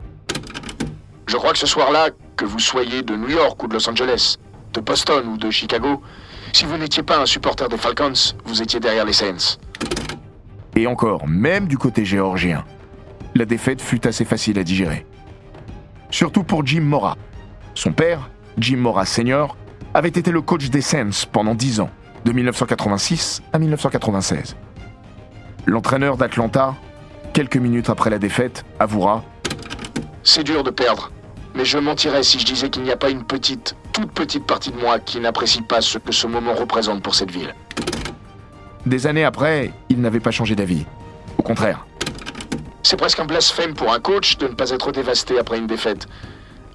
Je 1.26 1.36
crois 1.36 1.52
que 1.52 1.58
ce 1.58 1.66
soir-là, 1.66 2.10
que 2.36 2.44
vous 2.44 2.60
soyez 2.60 3.02
de 3.02 3.16
New 3.16 3.30
York 3.30 3.60
ou 3.62 3.66
de 3.66 3.74
Los 3.74 3.88
Angeles, 3.90 4.36
de 4.72 4.80
Boston 4.80 5.26
ou 5.26 5.36
de 5.36 5.50
Chicago, 5.50 6.00
si 6.52 6.64
vous 6.64 6.76
n'étiez 6.76 7.02
pas 7.02 7.18
un 7.18 7.26
supporter 7.26 7.68
des 7.68 7.76
Falcons, 7.76 8.12
vous 8.44 8.62
étiez 8.62 8.78
derrière 8.78 9.04
les 9.04 9.12
Saints. 9.12 9.58
Et 10.76 10.86
encore, 10.86 11.26
même 11.26 11.66
du 11.66 11.78
côté 11.78 12.04
géorgien, 12.04 12.64
la 13.34 13.44
défaite 13.44 13.82
fut 13.82 14.06
assez 14.06 14.24
facile 14.24 14.58
à 14.58 14.62
digérer. 14.62 15.04
Surtout 16.10 16.44
pour 16.44 16.64
Jim 16.64 16.82
Mora. 16.82 17.16
Son 17.74 17.92
père, 17.92 18.30
Jim 18.56 18.76
Mora 18.76 19.04
Senior, 19.04 19.56
avait 19.94 20.08
été 20.08 20.30
le 20.30 20.42
coach 20.42 20.70
des 20.70 20.80
Saints 20.80 21.26
pendant 21.32 21.54
10 21.54 21.80
ans, 21.80 21.90
de 22.24 22.32
1986 22.32 23.42
à 23.52 23.58
1996. 23.58 24.56
L'entraîneur 25.66 26.16
d'Atlanta, 26.16 26.74
quelques 27.32 27.56
minutes 27.56 27.90
après 27.90 28.10
la 28.10 28.18
défaite, 28.18 28.64
avouera 28.78 29.24
C'est 30.22 30.44
dur 30.44 30.62
de 30.62 30.70
perdre, 30.70 31.10
mais 31.56 31.64
je 31.64 31.78
mentirais 31.78 32.22
si 32.22 32.38
je 32.38 32.44
disais 32.44 32.68
qu'il 32.68 32.82
n'y 32.82 32.90
a 32.92 32.96
pas 32.96 33.10
une 33.10 33.24
petite, 33.24 33.74
toute 33.92 34.12
petite 34.12 34.44
partie 34.44 34.70
de 34.70 34.78
moi 34.78 34.98
qui 34.98 35.18
n'apprécie 35.20 35.62
pas 35.62 35.80
ce 35.80 35.98
que 35.98 36.12
ce 36.12 36.26
moment 36.26 36.54
représente 36.54 37.02
pour 37.02 37.14
cette 37.14 37.30
ville. 37.30 37.54
Des 38.84 39.06
années 39.06 39.24
après, 39.24 39.72
il 39.88 40.00
n'avait 40.00 40.20
pas 40.20 40.30
changé 40.30 40.54
d'avis. 40.54 40.84
Au 41.38 41.42
contraire, 41.42 41.86
C'est 42.82 42.96
presque 42.96 43.18
un 43.18 43.24
blasphème 43.24 43.74
pour 43.74 43.92
un 43.92 43.98
coach 43.98 44.36
de 44.36 44.46
ne 44.46 44.54
pas 44.54 44.70
être 44.70 44.92
dévasté 44.92 45.40
après 45.40 45.58
une 45.58 45.66
défaite. 45.66 46.06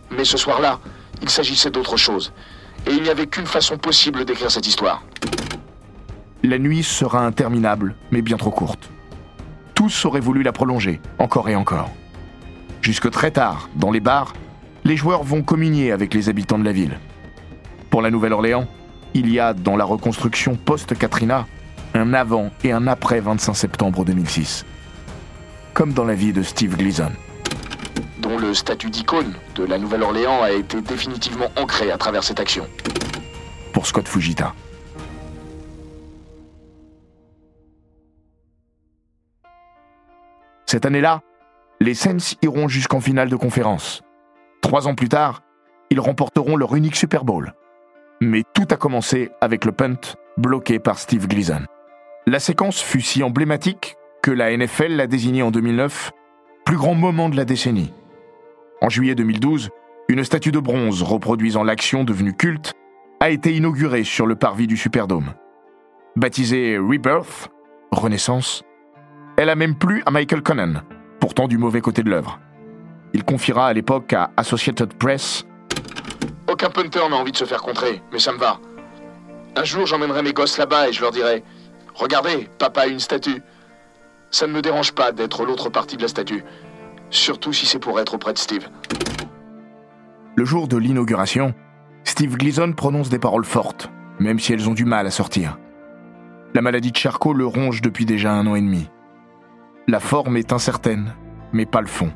Mais 0.09 0.25
ce 0.25 0.35
soir-là, 0.35 0.79
il 1.21 1.29
s'agissait 1.29 1.69
d'autre 1.69 1.95
chose. 1.95 2.33
Et 2.85 2.91
il 2.91 3.01
n'y 3.03 3.09
avait 3.09 3.27
qu'une 3.27 3.45
façon 3.45 3.77
possible 3.77 4.25
d'écrire 4.25 4.51
cette 4.51 4.67
histoire. 4.67 5.03
la 6.43 6.57
nuit 6.57 6.83
sera 6.83 7.23
interminable, 7.25 7.95
mais 8.09 8.21
bien 8.21 8.35
trop 8.35 8.49
courte. 8.51 8.89
Tous 9.73 10.05
auraient 10.05 10.19
voulu 10.19 10.43
la 10.43 10.51
prolonger, 10.51 10.99
encore 11.17 11.47
et 11.47 11.55
encore. 11.55 11.91
Jusque 12.81 13.09
très 13.11 13.31
tard, 13.31 13.69
dans 13.75 13.91
les 13.91 13.99
bars, 13.99 14.33
les 14.83 14.97
joueurs 14.97 15.23
vont 15.23 15.43
communier 15.43 15.91
avec 15.91 16.13
les 16.13 16.29
habitants 16.29 16.59
de 16.59 16.65
la 16.65 16.71
ville. 16.71 16.97
Pour 17.89 18.01
la 18.01 18.09
Nouvelle-Orléans, 18.09 18.67
il 19.13 19.31
y 19.31 19.39
a, 19.39 19.53
dans 19.53 19.75
la 19.75 19.85
reconstruction 19.85 20.55
post-Katrina, 20.55 21.45
un 21.93 22.13
avant 22.13 22.51
et 22.63 22.71
un 22.71 22.87
après 22.87 23.19
25 23.19 23.53
septembre 23.53 24.05
2006. 24.05 24.65
Comme 25.73 25.93
dans 25.93 26.05
la 26.05 26.15
vie 26.15 26.33
de 26.33 26.43
Steve 26.43 26.77
Gleason. 26.77 27.11
dont 28.19 28.37
le 28.37 28.53
statut 28.53 28.89
d'icône 28.89 29.33
de 29.55 29.63
la 29.65 29.77
Nouvelle-Orléans 29.77 30.43
a 30.43 30.51
été 30.51 30.81
définitivement 30.81 31.47
ancré 31.59 31.91
à 31.91 31.97
travers 31.97 32.23
cette 32.23 32.39
action. 32.39 32.65
pour 33.73 33.87
Scott 33.87 34.07
Fujita. 34.07 34.53
Cette 40.65 40.85
année-là, 40.85 41.21
les 41.79 41.93
Saints 41.93 42.35
iront 42.41 42.67
jusqu'en 42.67 43.01
finale 43.01 43.29
de 43.29 43.35
conférence. 43.35 44.03
Trois 44.61 44.87
ans 44.87 44.95
plus 44.95 45.09
tard, 45.09 45.41
ils 45.89 45.99
remporteront 45.99 46.55
leur 46.55 46.75
unique 46.75 46.95
Super 46.95 47.25
Bowl. 47.25 47.53
Mais 48.21 48.43
tout 48.53 48.67
a 48.69 48.77
commencé 48.77 49.31
avec 49.41 49.65
le 49.65 49.71
punt 49.71 49.99
bloqué 50.37 50.79
par 50.79 50.99
Steve 50.99 51.27
Gleason. 51.27 51.61
La 52.27 52.39
séquence 52.39 52.79
fut 52.79 53.01
si 53.01 53.23
emblématique 53.23 53.97
que 54.21 54.31
la 54.31 54.55
NFL 54.55 54.95
l'a 54.95 55.07
désigné 55.07 55.41
en 55.41 55.51
2009 55.51 56.11
plus 56.65 56.77
grand 56.77 56.93
moment 56.93 57.29
de 57.29 57.35
la 57.35 57.45
décennie. 57.45 57.93
En 58.81 58.89
juillet 58.89 59.15
2012, 59.15 59.69
une 60.09 60.23
statue 60.23 60.51
de 60.51 60.59
bronze 60.59 61.01
reproduisant 61.01 61.63
l'action 61.63 62.03
devenue 62.03 62.33
culte 62.33 62.73
a 63.19 63.29
été 63.29 63.55
inaugurée 63.55 64.03
sur 64.03 64.27
le 64.27 64.35
parvis 64.35 64.67
du 64.67 64.77
Superdome. 64.77 65.33
Baptisée 66.15 66.77
Rebirth, 66.77 67.49
Renaissance, 67.91 68.63
elle 69.37 69.49
a 69.49 69.55
même 69.55 69.75
plu 69.75 70.03
à 70.05 70.11
Michael 70.11 70.41
Conan, 70.41 70.81
pourtant 71.19 71.47
du 71.47 71.57
mauvais 71.57 71.81
côté 71.81 72.03
de 72.03 72.09
l'œuvre. 72.09 72.39
Il 73.13 73.23
confiera 73.23 73.67
à 73.67 73.73
l'époque 73.73 74.13
à 74.13 74.31
Associated 74.37 74.93
Press 74.93 75.45
Aucun 76.47 76.69
punter 76.69 77.07
n'a 77.09 77.15
envie 77.15 77.31
de 77.31 77.37
se 77.37 77.45
faire 77.45 77.61
contrer, 77.61 78.01
mais 78.11 78.19
ça 78.19 78.31
me 78.31 78.37
va. 78.37 78.59
Un 79.55 79.63
jour, 79.63 79.85
j'emmènerai 79.85 80.21
mes 80.21 80.33
gosses 80.33 80.57
là-bas 80.57 80.89
et 80.89 80.93
je 80.93 81.01
leur 81.01 81.11
dirai 81.11 81.43
Regardez, 81.93 82.49
papa 82.57 82.81
a 82.81 82.87
une 82.87 82.99
statue. 82.99 83.41
Ça 84.31 84.47
ne 84.47 84.53
me 84.53 84.61
dérange 84.61 84.93
pas 84.93 85.11
d'être 85.11 85.45
l'autre 85.45 85.69
partie 85.69 85.97
de 85.97 86.01
la 86.01 86.07
statue. 86.07 86.43
Surtout 87.09 87.51
si 87.51 87.65
c'est 87.65 87.79
pour 87.79 87.99
être 87.99 88.13
auprès 88.13 88.33
de 88.33 88.37
Steve. 88.37 88.69
Le 90.35 90.45
jour 90.45 90.69
de 90.69 90.77
l'inauguration, 90.77 91.53
Steve 92.05 92.37
Gleason 92.37 92.71
prononce 92.71 93.09
des 93.09 93.19
paroles 93.19 93.45
fortes, 93.45 93.89
même 94.19 94.39
si 94.39 94.53
elles 94.53 94.69
ont 94.69 94.73
du 94.73 94.85
mal 94.85 95.05
à 95.05 95.11
sortir. 95.11 95.57
La 96.53 96.61
maladie 96.61 96.91
de 96.91 96.97
Charcot 96.97 97.33
le 97.33 97.45
ronge 97.45 97.81
depuis 97.81 98.05
déjà 98.05 98.31
un 98.31 98.47
an 98.47 98.55
et 98.55 98.61
demi. 98.61 98.89
La 99.87 99.99
forme 99.99 100.37
est 100.37 100.53
incertaine, 100.53 101.13
mais 101.51 101.65
pas 101.65 101.81
le 101.81 101.87
fond. 101.87 102.11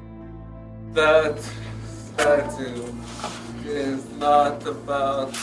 That 0.96 1.38
statue 2.14 2.86
is 3.68 4.00
not 4.18 4.66
about 4.66 5.36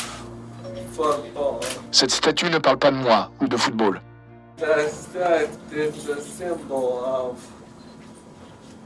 football. 0.93 1.61
Cette 1.91 2.11
statue 2.11 2.49
ne 2.49 2.59
parle 2.59 2.79
pas 2.79 2.91
de 2.91 2.97
moi 2.97 3.31
ou 3.39 3.47
de 3.47 3.57
football. 3.59 4.01
The 4.57 4.89
stag 4.89 5.51
is 5.71 6.09
a 6.09 6.23
symbol 6.23 7.05
of 7.05 7.37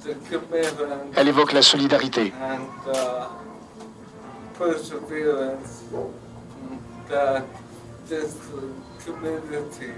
the 0.03 0.15
commitment 0.29 1.13
Elle 1.15 1.29
évoque 1.29 1.53
la 1.53 1.63
solidarité, 1.63 2.33
and 2.43 2.67
uh, 2.93 3.29
perseverance 4.59 5.85
that 7.09 7.45
this 8.09 8.35
community 9.05 9.93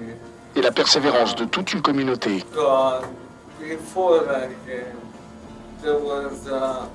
et 0.55 0.61
la 0.61 0.71
persévérance 0.73 1.35
de 1.35 1.47
toute 1.47 1.73
une 1.73 1.81
communauté 1.81 2.45
got 2.55 3.05
before 3.59 4.25
that 4.27 4.51
game. 4.67 4.99
There 5.83 5.99
was, 5.99 6.49
uh, 6.49 6.89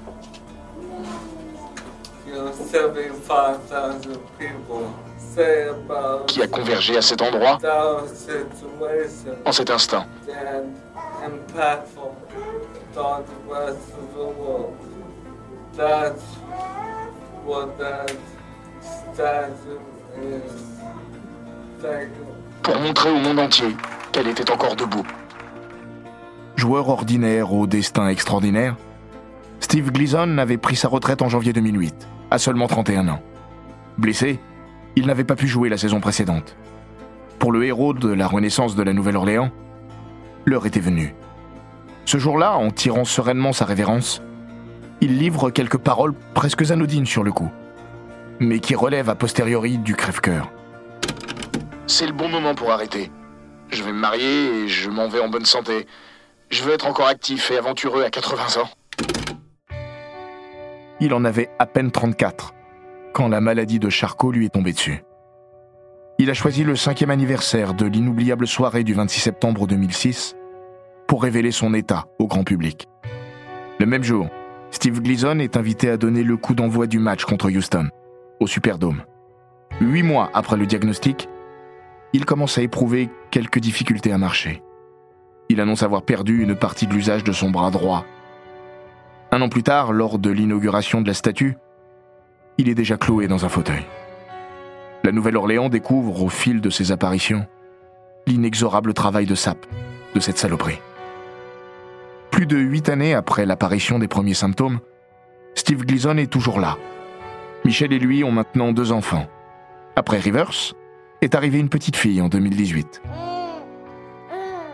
you 2.27 2.33
know, 2.33 2.51
75,000 2.51 4.19
people 4.37 4.93
say 5.17 5.69
about 5.69 6.27
qui 6.27 6.41
a 6.41 6.47
convergé 6.47 6.97
à 6.97 7.01
cet 7.01 7.21
endroit 7.21 7.57
en 9.45 9.51
cet 9.51 9.69
instant. 9.69 10.05
pour 22.61 22.75
montrer 22.79 23.09
au 23.09 23.17
monde 23.17 23.39
entier 23.39 23.75
qu'elle 24.11 24.27
était 24.27 24.49
encore 24.51 24.75
debout. 24.75 25.05
Joueur 26.55 26.89
ordinaire 26.89 27.53
au 27.53 27.67
destin 27.67 28.07
extraordinaire, 28.07 28.75
Steve 29.59 29.91
Gleason 29.91 30.37
avait 30.37 30.57
pris 30.57 30.75
sa 30.75 30.87
retraite 30.87 31.21
en 31.21 31.29
janvier 31.29 31.51
2008, 31.53 32.07
à 32.31 32.37
seulement 32.37 32.67
31 32.67 33.07
ans. 33.07 33.21
Blessé, 33.97 34.39
il 34.95 35.07
n'avait 35.07 35.23
pas 35.23 35.35
pu 35.35 35.47
jouer 35.47 35.69
la 35.69 35.77
saison 35.77 35.99
précédente. 35.99 36.55
Pour 37.39 37.51
le 37.51 37.65
héros 37.65 37.93
de 37.93 38.09
la 38.09 38.27
renaissance 38.27 38.75
de 38.75 38.83
la 38.83 38.93
Nouvelle-Orléans, 38.93 39.51
l'heure 40.45 40.65
était 40.65 40.79
venue. 40.79 41.15
Ce 42.05 42.17
jour-là, 42.17 42.55
en 42.57 42.69
tirant 42.69 43.05
sereinement 43.05 43.53
sa 43.53 43.65
révérence, 43.65 44.21
il 45.01 45.17
livre 45.17 45.49
quelques 45.49 45.77
paroles 45.77 46.13
presque 46.33 46.69
anodines 46.71 47.05
sur 47.05 47.23
le 47.23 47.31
coup, 47.31 47.51
mais 48.39 48.59
qui 48.59 48.75
relèvent 48.75 49.09
a 49.09 49.15
posteriori 49.15 49.77
du 49.77 49.95
crève-cœur. 49.95 50.51
C'est 51.87 52.07
le 52.07 52.13
bon 52.13 52.29
moment 52.29 52.55
pour 52.55 52.71
arrêter. 52.71 53.11
Je 53.69 53.83
vais 53.83 53.91
me 53.91 53.99
marier 53.99 54.63
et 54.63 54.67
je 54.67 54.89
m'en 54.89 55.07
vais 55.07 55.19
en 55.19 55.29
bonne 55.29 55.45
santé. 55.45 55.87
Je 56.53 56.61
veux 56.61 56.73
être 56.73 56.85
encore 56.85 57.07
actif 57.07 57.49
et 57.49 57.57
aventureux 57.57 58.03
à 58.03 58.11
80 58.11 58.61
ans. 58.61 58.69
Il 60.99 61.15
en 61.15 61.25
avait 61.25 61.49
à 61.57 61.65
peine 61.65 61.89
34 61.89 62.53
quand 63.11 63.27
la 63.27 63.41
maladie 63.41 63.79
de 63.79 63.89
Charcot 63.89 64.31
lui 64.31 64.45
est 64.45 64.53
tombée 64.53 64.71
dessus. 64.71 65.03
Il 66.19 66.29
a 66.29 66.35
choisi 66.35 66.63
le 66.63 66.75
cinquième 66.75 67.09
anniversaire 67.09 67.73
de 67.73 67.87
l'inoubliable 67.87 68.45
soirée 68.45 68.83
du 68.83 68.93
26 68.93 69.19
septembre 69.19 69.65
2006 69.65 70.35
pour 71.07 71.23
révéler 71.23 71.49
son 71.49 71.73
état 71.73 72.05
au 72.19 72.27
grand 72.27 72.43
public. 72.43 72.87
Le 73.79 73.87
même 73.87 74.03
jour, 74.03 74.27
Steve 74.69 75.01
Gleason 75.01 75.39
est 75.39 75.57
invité 75.57 75.89
à 75.89 75.97
donner 75.97 76.21
le 76.21 76.37
coup 76.37 76.53
d'envoi 76.53 76.85
du 76.85 76.99
match 76.99 77.25
contre 77.25 77.49
Houston, 77.49 77.89
au 78.39 78.45
Superdome. 78.45 79.01
Huit 79.81 80.03
mois 80.03 80.29
après 80.35 80.57
le 80.57 80.67
diagnostic, 80.67 81.27
il 82.13 82.25
commence 82.25 82.59
à 82.59 82.61
éprouver 82.61 83.09
quelques 83.31 83.57
difficultés 83.57 84.11
à 84.11 84.19
marcher. 84.19 84.61
Il 85.49 85.61
annonce 85.61 85.83
avoir 85.83 86.03
perdu 86.03 86.41
une 86.41 86.55
partie 86.55 86.87
de 86.87 86.93
l'usage 86.93 87.23
de 87.23 87.31
son 87.31 87.51
bras 87.51 87.71
droit. 87.71 88.05
Un 89.31 89.41
an 89.41 89.49
plus 89.49 89.63
tard, 89.63 89.93
lors 89.93 90.19
de 90.19 90.29
l'inauguration 90.29 91.01
de 91.01 91.07
la 91.07 91.13
statue, 91.13 91.57
il 92.57 92.69
est 92.69 92.75
déjà 92.75 92.97
cloué 92.97 93.27
dans 93.27 93.45
un 93.45 93.49
fauteuil. 93.49 93.83
La 95.03 95.11
Nouvelle-Orléans 95.11 95.69
découvre 95.69 96.23
au 96.23 96.29
fil 96.29 96.61
de 96.61 96.69
ses 96.69 96.91
apparitions 96.91 97.45
l'inexorable 98.25 98.93
travail 98.93 99.25
de 99.25 99.35
sape 99.35 99.65
de 100.15 100.19
cette 100.19 100.37
saloperie. 100.37 100.79
Plus 102.31 102.45
de 102.45 102.57
huit 102.57 102.89
années 102.89 103.13
après 103.13 103.45
l'apparition 103.45 103.99
des 103.99 104.07
premiers 104.07 104.33
symptômes, 104.33 104.79
Steve 105.55 105.85
Gleason 105.85 106.17
est 106.17 106.31
toujours 106.31 106.59
là. 106.59 106.77
Michel 107.65 107.93
et 107.93 107.99
lui 107.99 108.23
ont 108.23 108.31
maintenant 108.31 108.71
deux 108.71 108.91
enfants. 108.91 109.27
Après 109.95 110.19
Rivers, 110.19 110.73
est 111.21 111.35
arrivée 111.35 111.59
une 111.59 111.69
petite 111.69 111.95
fille 111.95 112.21
en 112.21 112.29
2018. 112.29 113.01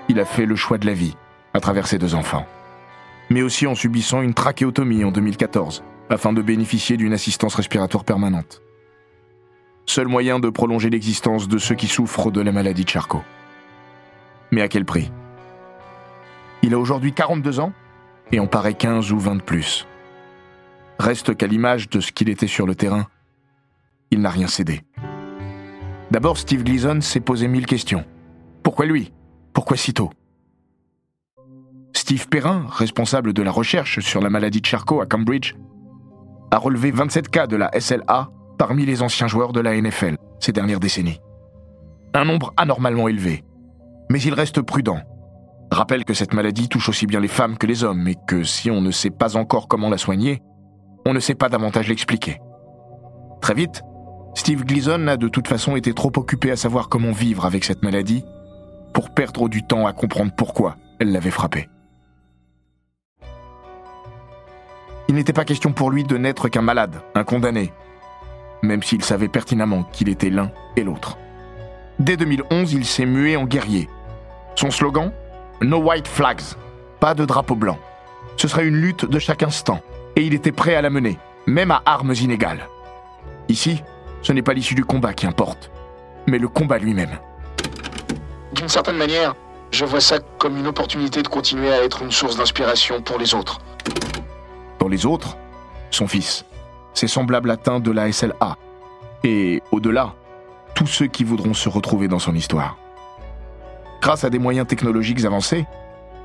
Il 0.09 0.19
a 0.19 0.25
fait 0.25 0.47
le 0.47 0.55
choix 0.55 0.79
de 0.79 0.87
la 0.87 0.93
vie 0.93 1.15
à 1.53 1.59
travers 1.59 1.85
ses 1.85 1.99
deux 1.99 2.15
enfants, 2.15 2.47
mais 3.29 3.43
aussi 3.43 3.67
en 3.67 3.75
subissant 3.75 4.23
une 4.23 4.33
trachéotomie 4.33 5.03
en 5.03 5.11
2014 5.11 5.83
afin 6.09 6.33
de 6.33 6.41
bénéficier 6.41 6.97
d'une 6.97 7.13
assistance 7.13 7.53
respiratoire 7.53 8.03
permanente. 8.03 8.63
Seul 9.85 10.07
moyen 10.07 10.39
de 10.39 10.49
prolonger 10.49 10.89
l'existence 10.89 11.47
de 11.47 11.59
ceux 11.59 11.75
qui 11.75 11.87
souffrent 11.87 12.31
de 12.31 12.41
la 12.41 12.51
maladie 12.51 12.85
de 12.85 12.89
Charcot. 12.89 13.21
Mais 14.51 14.61
à 14.61 14.67
quel 14.67 14.83
prix? 14.83 15.11
Il 16.63 16.73
a 16.73 16.79
aujourd'hui 16.79 17.13
42 17.13 17.59
ans 17.59 17.71
et 18.31 18.39
en 18.39 18.47
paraît 18.47 18.73
15 18.73 19.11
ou 19.11 19.19
20 19.19 19.35
de 19.35 19.41
plus. 19.41 19.87
Reste 20.97 21.37
qu'à 21.37 21.47
l'image 21.47 21.87
de 21.89 21.99
ce 21.99 22.11
qu'il 22.11 22.29
était 22.29 22.47
sur 22.47 22.65
le 22.65 22.73
terrain, 22.73 23.07
il 24.09 24.21
n'a 24.21 24.31
rien 24.31 24.47
cédé. 24.47 24.81
D'abord, 26.09 26.37
Steve 26.39 26.63
Gleason 26.63 26.99
s'est 27.01 27.19
posé 27.19 27.47
mille 27.47 27.67
questions. 27.67 28.03
Pourquoi 28.63 28.87
lui? 28.87 29.11
Pourquoi 29.53 29.77
si 29.77 29.93
tôt? 29.93 30.09
Steve 31.93 32.27
Perrin, 32.27 32.65
responsable 32.69 33.33
de 33.33 33.41
la 33.41 33.51
recherche 33.51 33.99
sur 33.99 34.21
la 34.21 34.29
maladie 34.29 34.61
de 34.61 34.65
Charcot 34.65 35.01
à 35.01 35.05
Cambridge, 35.05 35.55
a 36.51 36.57
relevé 36.57 36.91
27 36.91 37.29
cas 37.29 37.47
de 37.47 37.55
la 37.55 37.71
SLA 37.79 38.29
parmi 38.57 38.85
les 38.85 39.01
anciens 39.01 39.27
joueurs 39.27 39.53
de 39.53 39.59
la 39.59 39.79
NFL 39.79 40.15
ces 40.39 40.51
dernières 40.51 40.79
décennies. 40.79 41.19
Un 42.13 42.25
nombre 42.25 42.53
anormalement 42.57 43.07
élevé. 43.07 43.43
Mais 44.09 44.21
il 44.21 44.33
reste 44.33 44.61
prudent. 44.61 45.01
Rappelle 45.71 46.05
que 46.05 46.15
cette 46.15 46.33
maladie 46.33 46.67
touche 46.67 46.89
aussi 46.89 47.05
bien 47.05 47.19
les 47.19 47.27
femmes 47.27 47.57
que 47.57 47.67
les 47.67 47.83
hommes 47.83 48.07
et 48.07 48.15
que 48.27 48.43
si 48.43 48.71
on 48.71 48.81
ne 48.81 48.91
sait 48.91 49.11
pas 49.11 49.37
encore 49.37 49.67
comment 49.67 49.89
la 49.89 49.99
soigner, 49.99 50.41
on 51.05 51.13
ne 51.13 51.19
sait 51.19 51.35
pas 51.35 51.49
davantage 51.49 51.87
l'expliquer. 51.87 52.39
Très 53.41 53.53
vite, 53.53 53.83
Steve 54.33 54.65
Gleason 54.65 55.07
a 55.07 55.17
de 55.17 55.27
toute 55.27 55.47
façon 55.47 55.75
été 55.75 55.93
trop 55.93 56.11
occupé 56.15 56.51
à 56.51 56.55
savoir 56.55 56.89
comment 56.89 57.11
vivre 57.11 57.45
avec 57.45 57.63
cette 57.63 57.83
maladie 57.83 58.23
pour 58.93 59.09
perdre 59.11 59.49
du 59.49 59.63
temps 59.63 59.87
à 59.87 59.93
comprendre 59.93 60.31
pourquoi 60.35 60.75
elle 60.99 61.11
l'avait 61.11 61.31
frappé. 61.31 61.69
Il 65.07 65.15
n'était 65.15 65.33
pas 65.33 65.45
question 65.45 65.71
pour 65.71 65.89
lui 65.89 66.03
de 66.03 66.17
n'être 66.17 66.49
qu'un 66.49 66.61
malade, 66.61 67.01
un 67.15 67.23
condamné, 67.23 67.73
même 68.61 68.83
s'il 68.83 69.03
savait 69.03 69.27
pertinemment 69.27 69.83
qu'il 69.83 70.09
était 70.09 70.29
l'un 70.29 70.51
et 70.75 70.83
l'autre. 70.83 71.17
Dès 71.97 72.15
2011, 72.15 72.73
il 72.73 72.85
s'est 72.85 73.05
mué 73.05 73.35
en 73.35 73.45
guerrier. 73.45 73.89
Son 74.55 74.71
slogan 74.71 75.11
No 75.61 75.77
white 75.77 76.07
flags, 76.07 76.55
pas 76.99 77.13
de 77.13 77.25
drapeau 77.25 77.55
blanc. 77.55 77.77
Ce 78.37 78.47
serait 78.47 78.65
une 78.65 78.75
lutte 78.77 79.05
de 79.05 79.19
chaque 79.19 79.43
instant, 79.43 79.81
et 80.15 80.21
il 80.21 80.33
était 80.33 80.51
prêt 80.51 80.75
à 80.75 80.81
la 80.81 80.89
mener, 80.89 81.17
même 81.47 81.71
à 81.71 81.81
armes 81.85 82.13
inégales. 82.13 82.67
Ici, 83.49 83.83
ce 84.21 84.31
n'est 84.31 84.41
pas 84.41 84.53
l'issue 84.53 84.75
du 84.75 84.85
combat 84.85 85.13
qui 85.13 85.25
importe, 85.25 85.71
mais 86.27 86.39
le 86.39 86.47
combat 86.47 86.77
lui-même. 86.77 87.19
D'une 88.53 88.69
certaine 88.69 88.97
manière, 88.97 89.35
je 89.71 89.85
vois 89.85 90.01
ça 90.01 90.19
comme 90.37 90.57
une 90.57 90.67
opportunité 90.67 91.21
de 91.21 91.27
continuer 91.27 91.71
à 91.71 91.83
être 91.83 92.01
une 92.01 92.11
source 92.11 92.37
d'inspiration 92.37 93.01
pour 93.01 93.19
les 93.19 93.33
autres. 93.35 93.59
Dans 94.79 94.87
les 94.87 95.05
autres, 95.05 95.37
son 95.91 96.07
fils, 96.07 96.45
ses 96.93 97.07
semblables 97.07 97.51
atteints 97.51 97.79
de 97.79 97.91
la 97.91 98.11
SLA, 98.11 98.57
et 99.23 99.61
au-delà, 99.71 100.13
tous 100.73 100.87
ceux 100.87 101.07
qui 101.07 101.23
voudront 101.23 101.53
se 101.53 101.69
retrouver 101.69 102.07
dans 102.07 102.19
son 102.19 102.33
histoire. 102.33 102.77
Grâce 104.01 104.23
à 104.23 104.29
des 104.29 104.39
moyens 104.39 104.65
technologiques 104.65 105.23
avancés, 105.25 105.65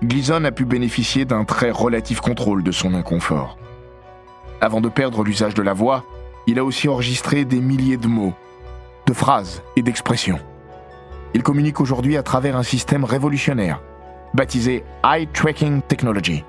Gleason 0.02 0.44
a 0.44 0.52
pu 0.52 0.64
bénéficier 0.64 1.24
d'un 1.24 1.44
très 1.44 1.70
relatif 1.70 2.20
contrôle 2.20 2.62
de 2.62 2.72
son 2.72 2.94
inconfort. 2.94 3.58
Avant 4.60 4.80
de 4.80 4.88
perdre 4.88 5.24
l'usage 5.24 5.54
de 5.54 5.62
la 5.62 5.72
voix, 5.72 6.04
il 6.46 6.58
a 6.58 6.64
aussi 6.64 6.88
enregistré 6.88 7.44
des 7.44 7.60
milliers 7.60 7.96
de 7.96 8.06
mots, 8.06 8.34
de 9.06 9.12
phrases 9.12 9.62
et 9.76 9.82
d'expressions. 9.82 10.38
Il 11.34 11.42
communique 11.42 11.80
aujourd'hui 11.80 12.16
à 12.16 12.22
travers 12.22 12.56
un 12.56 12.62
système 12.62 13.04
révolutionnaire, 13.04 13.82
baptisé 14.34 14.84
Eye 15.04 15.26
Tracking 15.32 15.82
Technology, 15.82 16.44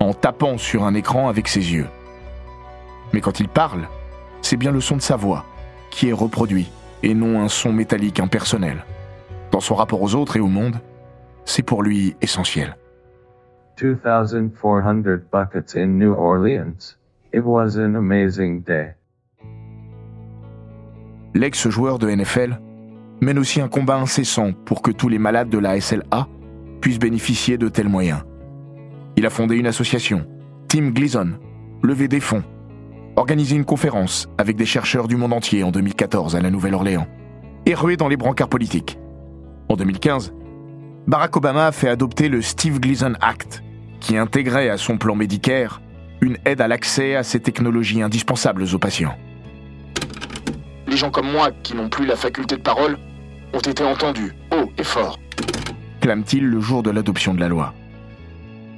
en 0.00 0.12
tapant 0.12 0.58
sur 0.58 0.84
un 0.84 0.94
écran 0.94 1.30
avec 1.30 1.48
ses 1.48 1.72
yeux. 1.72 1.86
Mais 3.14 3.22
quand 3.22 3.40
il 3.40 3.48
parle, 3.48 3.88
c'est 4.42 4.58
bien 4.58 4.70
le 4.70 4.80
son 4.80 4.96
de 4.96 5.02
sa 5.02 5.16
voix 5.16 5.46
qui 5.90 6.10
est 6.10 6.12
reproduit 6.12 6.70
et 7.02 7.14
non 7.14 7.40
un 7.40 7.48
son 7.48 7.72
métallique 7.72 8.20
impersonnel. 8.20 8.84
Dans 9.50 9.60
son 9.60 9.74
rapport 9.74 10.02
aux 10.02 10.14
autres 10.14 10.36
et 10.36 10.40
au 10.40 10.46
monde, 10.46 10.76
c'est 11.46 11.62
pour 11.62 11.82
lui 11.82 12.14
essentiel. 12.20 12.76
2,400 13.80 15.02
buckets 15.32 15.74
in 15.74 15.86
New 15.98 16.12
Orleans. 16.12 16.96
It 17.32 17.42
was 17.44 17.78
an 17.78 17.94
amazing 17.94 18.62
day. 18.62 18.94
L'ex-joueur 21.34 21.98
de 21.98 22.10
NFL 22.10 22.60
mène 23.22 23.38
aussi 23.38 23.60
un 23.60 23.68
combat 23.68 23.96
incessant 23.96 24.52
pour 24.52 24.82
que 24.82 24.90
tous 24.90 25.08
les 25.08 25.18
malades 25.18 25.48
de 25.48 25.58
la 25.58 25.80
SLA 25.80 26.26
puissent 26.80 26.98
bénéficier 26.98 27.56
de 27.56 27.68
tels 27.68 27.88
moyens. 27.88 28.24
Il 29.16 29.24
a 29.24 29.30
fondé 29.30 29.56
une 29.56 29.68
association, 29.68 30.26
Team 30.68 30.90
Gleason, 30.90 31.38
levé 31.82 32.08
des 32.08 32.18
fonds, 32.18 32.42
organisé 33.14 33.54
une 33.54 33.64
conférence 33.64 34.28
avec 34.38 34.56
des 34.56 34.66
chercheurs 34.66 35.06
du 35.06 35.16
monde 35.16 35.32
entier 35.32 35.62
en 35.62 35.70
2014 35.70 36.34
à 36.34 36.40
la 36.40 36.50
Nouvelle-Orléans, 36.50 37.06
et 37.64 37.74
rué 37.74 37.96
dans 37.96 38.08
les 38.08 38.16
brancards 38.16 38.48
politiques. 38.48 38.98
En 39.68 39.76
2015, 39.76 40.34
Barack 41.06 41.36
Obama 41.36 41.66
a 41.66 41.72
fait 41.72 41.88
adopter 41.88 42.28
le 42.28 42.42
Steve 42.42 42.80
Gleason 42.80 43.12
Act, 43.20 43.62
qui 44.00 44.16
intégrait 44.16 44.68
à 44.68 44.76
son 44.76 44.98
plan 44.98 45.14
Medicare 45.14 45.80
une 46.20 46.38
aide 46.44 46.60
à 46.60 46.66
l'accès 46.66 47.14
à 47.14 47.22
ces 47.22 47.38
technologies 47.38 48.02
indispensables 48.02 48.64
aux 48.72 48.78
patients. 48.78 49.14
Les 50.88 50.96
gens 50.96 51.10
comme 51.10 51.30
moi, 51.30 51.50
qui 51.62 51.76
n'ont 51.76 51.88
plus 51.88 52.06
la 52.06 52.16
faculté 52.16 52.56
de 52.56 52.62
parole, 52.62 52.98
ont 53.52 53.60
été 53.60 53.84
entendus, 53.84 54.34
haut 54.52 54.70
et 54.78 54.84
fort. 54.84 55.18
Clame-t-il 56.00 56.44
le 56.44 56.60
jour 56.60 56.82
de 56.82 56.90
l'adoption 56.90 57.34
de 57.34 57.40
la 57.40 57.48
loi. 57.48 57.74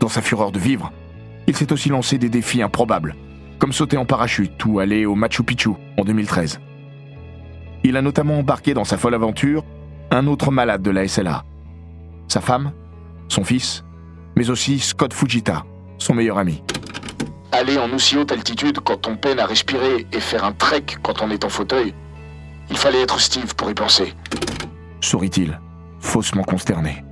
Dans 0.01 0.09
sa 0.09 0.21
fureur 0.23 0.53
de 0.53 0.59
vivre, 0.59 0.93
il 1.47 1.57
s'est 1.57 1.73
aussi 1.73 1.89
lancé 1.89 2.19
des 2.19 2.29
défis 2.29 2.63
improbables, 2.63 3.15
comme 3.59 3.73
sauter 3.73 3.97
en 3.97 4.05
parachute 4.05 4.65
ou 4.67 4.79
aller 4.79 5.07
au 5.07 5.15
Machu 5.15 5.43
Picchu 5.43 5.71
en 5.99 6.05
2013. 6.05 6.61
Il 7.85 7.97
a 7.97 8.03
notamment 8.03 8.39
embarqué 8.39 8.75
dans 8.75 8.85
sa 8.85 8.97
folle 8.97 9.15
aventure 9.15 9.65
un 10.11 10.27
autre 10.27 10.51
malade 10.51 10.83
de 10.83 10.91
la 10.91 11.07
SLA. 11.07 11.45
Sa 12.29 12.41
femme, 12.41 12.73
son 13.29 13.45
fils, 13.45 13.85
mais 14.37 14.51
aussi 14.51 14.79
Scott 14.79 15.13
Fujita, 15.13 15.65
son 15.99 16.15
meilleur 16.15 16.39
ami. 16.39 16.63
Aller 17.53 17.79
en 17.79 17.93
aussi 17.93 18.17
haute 18.17 18.33
altitude 18.33 18.81
quand 18.81 19.07
on 19.07 19.17
peine 19.17 19.39
à 19.39 19.47
respirer 19.47 20.07
et 20.13 20.21
faire 20.21 20.45
un 20.45 20.53
trek 20.53 20.85
quand 21.03 21.23
on 21.23 21.31
est 21.31 21.45
en 21.45 21.49
fauteuil, 21.49 21.95
il 22.71 22.77
fallait 22.77 23.03
être 23.03 23.21
Steve 23.21 23.55
pour 23.55 23.71
y 23.71 23.75
penser. 23.75 24.15
Sourit-il, 25.05 25.61
faussement 26.01 26.45
consterné. 26.45 27.05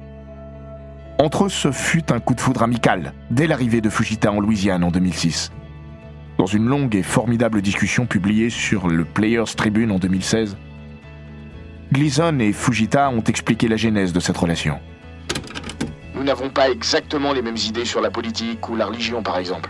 Entre 1.19 1.45
eux, 1.45 1.49
ce 1.51 1.71
fut 1.71 2.11
un 2.11 2.21
coup 2.21 2.35
de 2.35 2.41
foudre 2.41 2.63
amical 2.63 3.13
dès 3.31 3.47
l'arrivée 3.47 3.83
de 3.83 3.91
Fujita 3.91 4.33
en 4.33 4.41
Louisiane 4.41 4.83
en 4.83 4.91
2006. 4.91 5.53
Dans 6.39 6.47
une 6.47 6.65
longue 6.65 6.97
et 6.97 7.03
formidable 7.03 7.61
discussion 7.61 8.07
publiée 8.07 8.49
sur 8.49 8.89
le 8.89 9.05
Players 9.05 9.55
Tribune 9.55 9.93
en 9.93 9.99
2016, 9.99 10.57
Gleason 11.93 12.39
et 12.39 12.55
Fujita 12.55 13.11
ont 13.11 13.25
expliqué 13.25 13.69
la 13.69 13.77
genèse 13.77 14.15
de 14.15 14.21
cette 14.21 14.39
relation. 14.39 14.79
Nous 16.15 16.25
n'avons 16.25 16.49
pas 16.49 16.71
exactement 16.71 17.35
les 17.35 17.43
mêmes 17.43 17.59
idées 17.59 17.85
sur 17.85 18.01
la 18.01 18.11
politique 18.11 18.71
ou 18.71 18.75
la 18.75 18.87
religion, 18.87 19.23
par 19.23 19.37
exemple. 19.37 19.69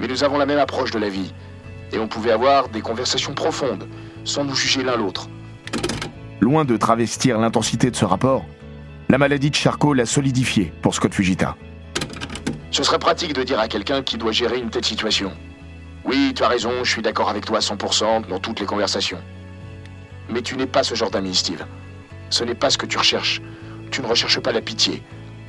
Mais 0.00 0.08
nous 0.08 0.24
avons 0.24 0.38
la 0.38 0.46
même 0.46 0.58
approche 0.58 0.90
de 0.90 0.98
la 0.98 1.08
vie. 1.08 1.32
Et 1.92 2.00
on 2.00 2.08
pouvait 2.08 2.32
avoir 2.32 2.68
des 2.68 2.80
conversations 2.80 3.32
profondes, 3.32 3.86
sans 4.24 4.42
nous 4.42 4.56
juger 4.56 4.82
l'un 4.82 4.96
l'autre. 4.96 5.28
Loin 6.40 6.64
de 6.64 6.76
travestir 6.76 7.38
l'intensité 7.38 7.90
de 7.90 7.96
ce 7.96 8.04
rapport, 8.04 8.44
la 9.08 9.18
maladie 9.18 9.50
de 9.50 9.54
Charcot 9.54 9.94
l'a 9.94 10.06
solidifié 10.06 10.72
pour 10.82 10.94
Scott 10.94 11.14
Fujita. 11.14 11.56
Ce 12.70 12.82
serait 12.82 12.98
pratique 12.98 13.34
de 13.34 13.42
dire 13.42 13.60
à 13.60 13.68
quelqu'un 13.68 14.02
qui 14.02 14.18
doit 14.18 14.32
gérer 14.32 14.58
une 14.58 14.70
telle 14.70 14.84
situation. 14.84 15.30
Oui, 16.04 16.32
tu 16.34 16.42
as 16.42 16.48
raison, 16.48 16.70
je 16.82 16.90
suis 16.90 17.02
d'accord 17.02 17.30
avec 17.30 17.44
toi 17.44 17.60
100% 17.60 18.26
dans 18.28 18.38
toutes 18.40 18.60
les 18.60 18.66
conversations. 18.66 19.18
Mais 20.28 20.42
tu 20.42 20.56
n'es 20.56 20.66
pas 20.66 20.82
ce 20.82 20.94
genre 20.94 21.10
d'ami, 21.10 21.34
Steve. 21.34 21.64
Ce 22.30 22.42
n'est 22.44 22.54
pas 22.54 22.70
ce 22.70 22.78
que 22.78 22.86
tu 22.86 22.98
recherches. 22.98 23.40
Tu 23.90 24.02
ne 24.02 24.06
recherches 24.06 24.40
pas 24.40 24.52
la 24.52 24.60
pitié, 24.60 25.02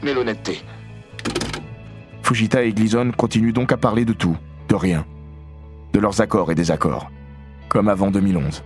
mais 0.03 0.13
l'honnêteté. 0.13 0.61
Fujita 2.21 2.63
et 2.63 2.73
Gleason 2.73 3.11
continuent 3.11 3.53
donc 3.53 3.71
à 3.71 3.77
parler 3.77 4.05
de 4.05 4.13
tout, 4.13 4.37
de 4.69 4.75
rien. 4.75 5.05
De 5.93 5.99
leurs 5.99 6.21
accords 6.21 6.51
et 6.51 6.55
désaccords. 6.55 7.09
Comme 7.69 7.89
avant 7.89 8.11
2011. 8.11 8.63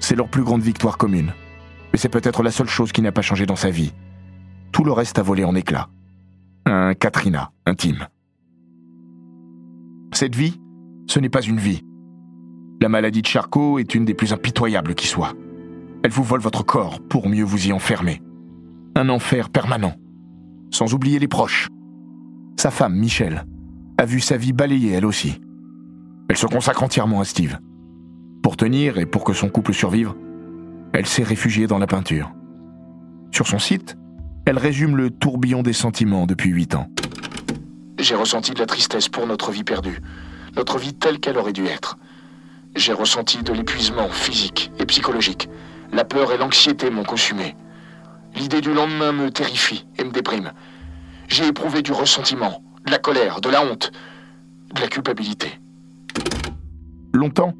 C'est 0.00 0.16
leur 0.16 0.28
plus 0.28 0.42
grande 0.42 0.62
victoire 0.62 0.98
commune. 0.98 1.32
Mais 1.92 1.98
c'est 1.98 2.08
peut-être 2.08 2.42
la 2.42 2.50
seule 2.50 2.68
chose 2.68 2.92
qui 2.92 3.02
n'a 3.02 3.12
pas 3.12 3.22
changé 3.22 3.46
dans 3.46 3.56
sa 3.56 3.70
vie. 3.70 3.92
Tout 4.72 4.84
le 4.84 4.92
reste 4.92 5.18
a 5.18 5.22
volé 5.22 5.44
en 5.44 5.54
éclats. 5.54 5.88
Un 6.66 6.94
Katrina 6.94 7.52
intime. 7.66 8.08
Cette 10.12 10.34
vie, 10.34 10.60
ce 11.06 11.18
n'est 11.18 11.28
pas 11.28 11.42
une 11.42 11.58
vie. 11.58 11.82
La 12.80 12.88
maladie 12.88 13.22
de 13.22 13.26
Charcot 13.26 13.78
est 13.78 13.94
une 13.94 14.04
des 14.04 14.14
plus 14.14 14.32
impitoyables 14.32 14.94
qui 14.94 15.06
soit. 15.06 15.34
Elle 16.04 16.10
vous 16.10 16.22
vole 16.22 16.40
votre 16.40 16.64
corps 16.64 17.00
pour 17.00 17.28
mieux 17.28 17.44
vous 17.44 17.68
y 17.68 17.72
enfermer. 17.72 18.22
Un 18.94 19.08
enfer 19.08 19.50
permanent. 19.50 19.94
Sans 20.70 20.94
oublier 20.94 21.18
les 21.18 21.28
proches. 21.28 21.68
Sa 22.56 22.70
femme, 22.70 22.94
Michelle, 22.94 23.46
a 23.96 24.04
vu 24.04 24.20
sa 24.20 24.36
vie 24.36 24.52
balayée 24.52 24.92
elle 24.92 25.06
aussi. 25.06 25.40
Elle 26.28 26.36
se 26.36 26.46
consacre 26.46 26.82
entièrement 26.82 27.20
à 27.20 27.24
Steve. 27.24 27.58
Pour 28.48 28.56
tenir 28.56 28.96
et 28.96 29.04
pour 29.04 29.24
que 29.24 29.34
son 29.34 29.50
couple 29.50 29.74
survive, 29.74 30.14
elle 30.94 31.04
s'est 31.04 31.22
réfugiée 31.22 31.66
dans 31.66 31.76
la 31.76 31.86
peinture. 31.86 32.32
Sur 33.30 33.46
son 33.46 33.58
site, 33.58 33.98
elle 34.46 34.56
résume 34.56 34.96
le 34.96 35.10
tourbillon 35.10 35.62
des 35.62 35.74
sentiments 35.74 36.24
depuis 36.24 36.48
huit 36.48 36.74
ans. 36.74 36.88
J'ai 37.98 38.14
ressenti 38.14 38.52
de 38.52 38.58
la 38.58 38.64
tristesse 38.64 39.10
pour 39.10 39.26
notre 39.26 39.50
vie 39.50 39.64
perdue, 39.64 40.00
notre 40.56 40.78
vie 40.78 40.94
telle 40.94 41.20
qu'elle 41.20 41.36
aurait 41.36 41.52
dû 41.52 41.66
être. 41.66 41.98
J'ai 42.74 42.94
ressenti 42.94 43.42
de 43.42 43.52
l'épuisement 43.52 44.08
physique 44.08 44.72
et 44.78 44.86
psychologique. 44.86 45.50
La 45.92 46.06
peur 46.06 46.32
et 46.32 46.38
l'anxiété 46.38 46.88
m'ont 46.88 47.04
consumé. 47.04 47.54
L'idée 48.34 48.62
du 48.62 48.72
lendemain 48.72 49.12
me 49.12 49.30
terrifie 49.30 49.86
et 49.98 50.04
me 50.04 50.10
déprime. 50.10 50.52
J'ai 51.28 51.48
éprouvé 51.48 51.82
du 51.82 51.92
ressentiment, 51.92 52.62
de 52.86 52.92
la 52.92 52.98
colère, 52.98 53.42
de 53.42 53.50
la 53.50 53.62
honte, 53.62 53.92
de 54.74 54.80
la 54.80 54.88
culpabilité. 54.88 55.60
Longtemps, 57.12 57.52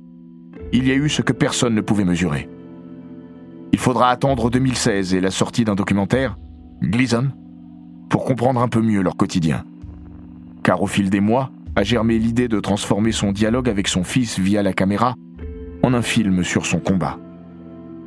il 0.73 0.87
y 0.87 0.93
a 0.93 0.95
eu 0.95 1.09
ce 1.09 1.23
que 1.23 1.33
personne 1.33 1.75
ne 1.75 1.81
pouvait 1.81 2.05
mesurer. 2.05 2.49
Il 3.73 3.79
faudra 3.79 4.11
attendre 4.11 4.51
2016 4.51 5.15
et 5.15 5.21
la 5.21 5.31
sortie 5.31 5.65
d'un 5.65 5.75
documentaire, 5.75 6.37
Gleason, 6.83 7.29
pour 8.09 8.25
comprendre 8.25 8.61
un 8.61 8.69
peu 8.69 8.81
mieux 8.81 9.03
leur 9.03 9.17
quotidien. 9.17 9.65
Car 10.63 10.83
au 10.83 10.87
fil 10.87 11.11
des 11.11 11.21
mois, 11.21 11.51
a 11.77 11.83
germé 11.83 12.19
l'idée 12.19 12.49
de 12.49 12.61
transformer 12.61 13.13
son 13.13 13.31
dialogue 13.31 13.69
avec 13.69 13.89
son 13.89 14.03
fils 14.03 14.39
via 14.39 14.63
la 14.63 14.73
caméra 14.73 15.15
en 15.83 15.95
un 15.95 16.03
film 16.03 16.43
sur 16.43 16.67
son 16.67 16.81
combat. 16.81 17.19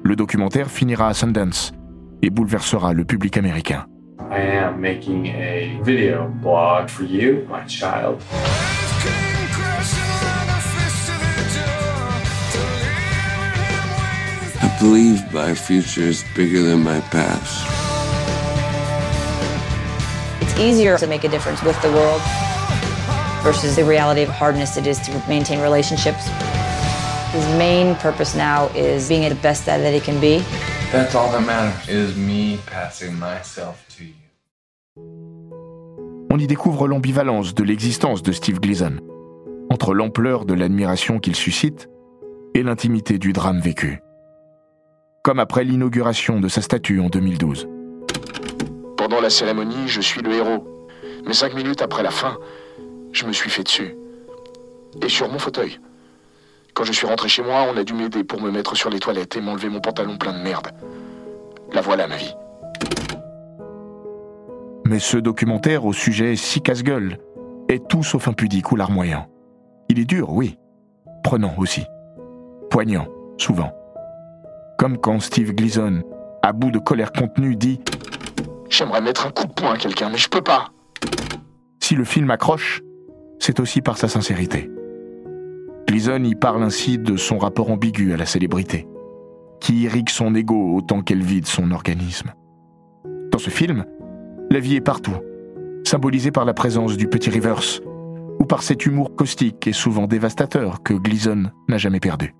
Le 0.04 0.16
documentaire 0.16 0.70
finira 0.70 1.08
à 1.08 1.14
Sundance 1.14 1.74
et 2.22 2.30
bouleversera 2.30 2.94
le 2.94 3.06
public 3.06 3.38
américain. 3.38 3.86
I 4.32 4.42
am 4.58 4.80
making 4.80 5.28
a 5.28 5.82
video 5.84 6.28
blog 6.42 6.90
for 6.90 7.06
you, 7.06 7.46
my. 7.50 8.91
Believe 14.82 15.32
my 15.32 15.54
future 15.54 16.02
is 16.02 16.26
bigger 16.36 16.64
than 16.64 16.82
my 16.82 17.00
past. 17.12 17.68
It's 20.42 20.60
easier 20.60 20.98
to 20.98 21.06
make 21.06 21.24
a 21.24 21.30
difference 21.30 21.62
with 21.62 21.80
the 21.84 21.92
world 21.92 22.20
versus 23.44 23.76
the 23.76 23.86
reality 23.86 24.24
of 24.24 24.30
hardness 24.30 24.78
it 24.78 24.88
is 24.88 24.98
to 25.02 25.12
maintain 25.30 25.62
relationships. 25.62 26.28
His 27.32 27.46
main 27.60 27.94
purpose 27.98 28.36
now 28.36 28.70
is 28.70 29.08
being 29.08 29.30
the 29.30 29.36
best 29.36 29.68
dad 29.68 29.82
that 29.82 29.94
he 29.94 30.00
can 30.00 30.20
be. 30.20 30.44
That's 30.92 31.14
all 31.14 31.32
that 31.32 31.46
matters 31.46 31.88
is 31.88 32.18
me 32.18 32.58
passing 32.66 33.14
myself 33.20 33.86
to 33.98 34.04
you. 34.04 34.16
On 36.32 36.40
y 36.40 36.48
découvre 36.48 36.88
l'ambivalence 36.88 37.54
de 37.54 37.64
l'existence 37.64 38.24
de 38.24 38.32
Steve 38.32 38.60
Gleason, 38.60 39.00
entre 39.70 39.94
l'ampleur 39.94 40.46
de 40.46 40.56
l'admiration 40.56 41.20
qu'il 41.20 41.36
suscite 41.36 41.88
et 42.56 42.64
l'intimité 42.64 43.20
du 43.20 43.32
drame 43.32 43.60
vécu. 43.60 44.02
Comme 45.24 45.38
après 45.38 45.64
l'inauguration 45.64 46.40
de 46.40 46.48
sa 46.48 46.62
statue 46.62 47.00
en 47.00 47.08
2012. 47.08 47.68
Pendant 48.98 49.22
la 49.22 49.30
cérémonie, 49.30 49.88
je 49.88 50.02
suis 50.02 50.20
le 50.22 50.34
héros. 50.34 50.68
Mais 51.28 51.34
cinq 51.34 51.54
minutes 51.54 51.84
après 51.84 52.02
la 52.02 52.10
fin, 52.10 52.38
je 53.12 53.28
me 53.28 53.32
suis 53.32 53.52
fait 53.52 53.62
dessus. 53.62 53.96
Et 55.04 55.10
sur 55.10 55.32
mon 55.32 55.38
fauteuil. 55.38 55.80
Quand 56.74 56.86
je 56.86 56.92
suis 56.92 57.06
rentré 57.06 57.30
chez 57.30 57.44
moi, 57.44 57.68
on 57.72 57.78
a 57.78 57.84
dû 57.84 57.94
m'aider 57.94 58.24
pour 58.24 58.42
me 58.42 58.50
mettre 58.50 58.76
sur 58.76 58.90
les 58.90 59.00
toilettes 59.00 59.36
et 59.36 59.42
m'enlever 59.42 59.70
mon 59.70 59.80
pantalon 59.80 60.18
plein 60.18 60.34
de 60.34 60.42
merde. 60.42 60.70
La 61.72 61.82
voilà 61.82 62.08
ma 62.08 62.18
vie. 62.18 62.34
Mais 64.88 64.98
ce 64.98 65.18
documentaire 65.18 65.86
au 65.86 65.94
sujet 65.94 66.36
si 66.36 66.62
casse-gueule 66.62 67.20
est 67.70 67.88
tout 67.88 68.02
sauf 68.02 68.28
impudique 68.28 68.72
ou 68.72 68.76
larmoyant. 68.76 69.28
Il 69.88 70.00
est 70.00 70.06
dur, 70.06 70.32
oui. 70.32 70.58
Prenant 71.24 71.54
aussi. 71.60 71.84
Poignant, 72.72 73.08
souvent. 73.38 73.72
Comme 74.82 74.98
quand 74.98 75.20
Steve 75.20 75.54
Gleason, 75.54 76.02
à 76.42 76.54
bout 76.54 76.72
de 76.72 76.80
colère 76.80 77.12
contenue, 77.12 77.56
dit 77.56 77.80
J'aimerais 78.68 79.00
mettre 79.00 79.28
un 79.28 79.30
coup 79.30 79.46
de 79.46 79.54
poing 79.54 79.74
à 79.74 79.78
quelqu'un, 79.78 80.10
mais 80.10 80.18
je 80.18 80.28
peux 80.28 80.42
pas. 80.42 80.72
Si 81.80 81.94
le 81.94 82.04
film 82.04 82.32
accroche, 82.32 82.82
c'est 83.38 83.60
aussi 83.60 83.82
par 83.82 84.00
sa 84.00 84.08
sincérité. 84.08 84.72
Gleason 85.88 86.24
y 86.24 86.34
parle 86.34 86.64
ainsi 86.64 86.98
de 86.98 87.16
son 87.16 87.38
rapport 87.38 87.70
ambigu 87.70 88.12
à 88.12 88.18
la 88.18 88.26
célébrité, 88.26 88.88
qui 89.60 89.84
irrigue 89.84 90.10
son 90.10 90.34
ego 90.34 90.76
autant 90.76 91.04
qu'elle 91.04 91.22
vide 91.22 91.46
son 91.46 91.70
organisme. 91.70 92.34
Dans 93.32 93.38
ce 93.38 93.52
film, 93.52 93.86
la 94.50 94.60
vie 94.60 94.78
est 94.78 94.82
partout, 94.82 95.18
symbolisée 95.84 96.32
par 96.32 96.44
la 96.44 96.56
présence 96.56 96.98
du 96.98 97.06
petit 97.08 97.30
Rivers, 97.30 97.82
ou 98.40 98.46
par 98.46 98.64
cet 98.64 98.88
humour 98.88 99.16
caustique 99.16 99.68
et 99.68 99.74
souvent 99.74 100.08
dévastateur 100.08 100.82
que 100.82 100.96
Gleason 100.96 101.52
n'a 101.70 101.78
jamais 101.78 102.00
perdu. 102.00 102.34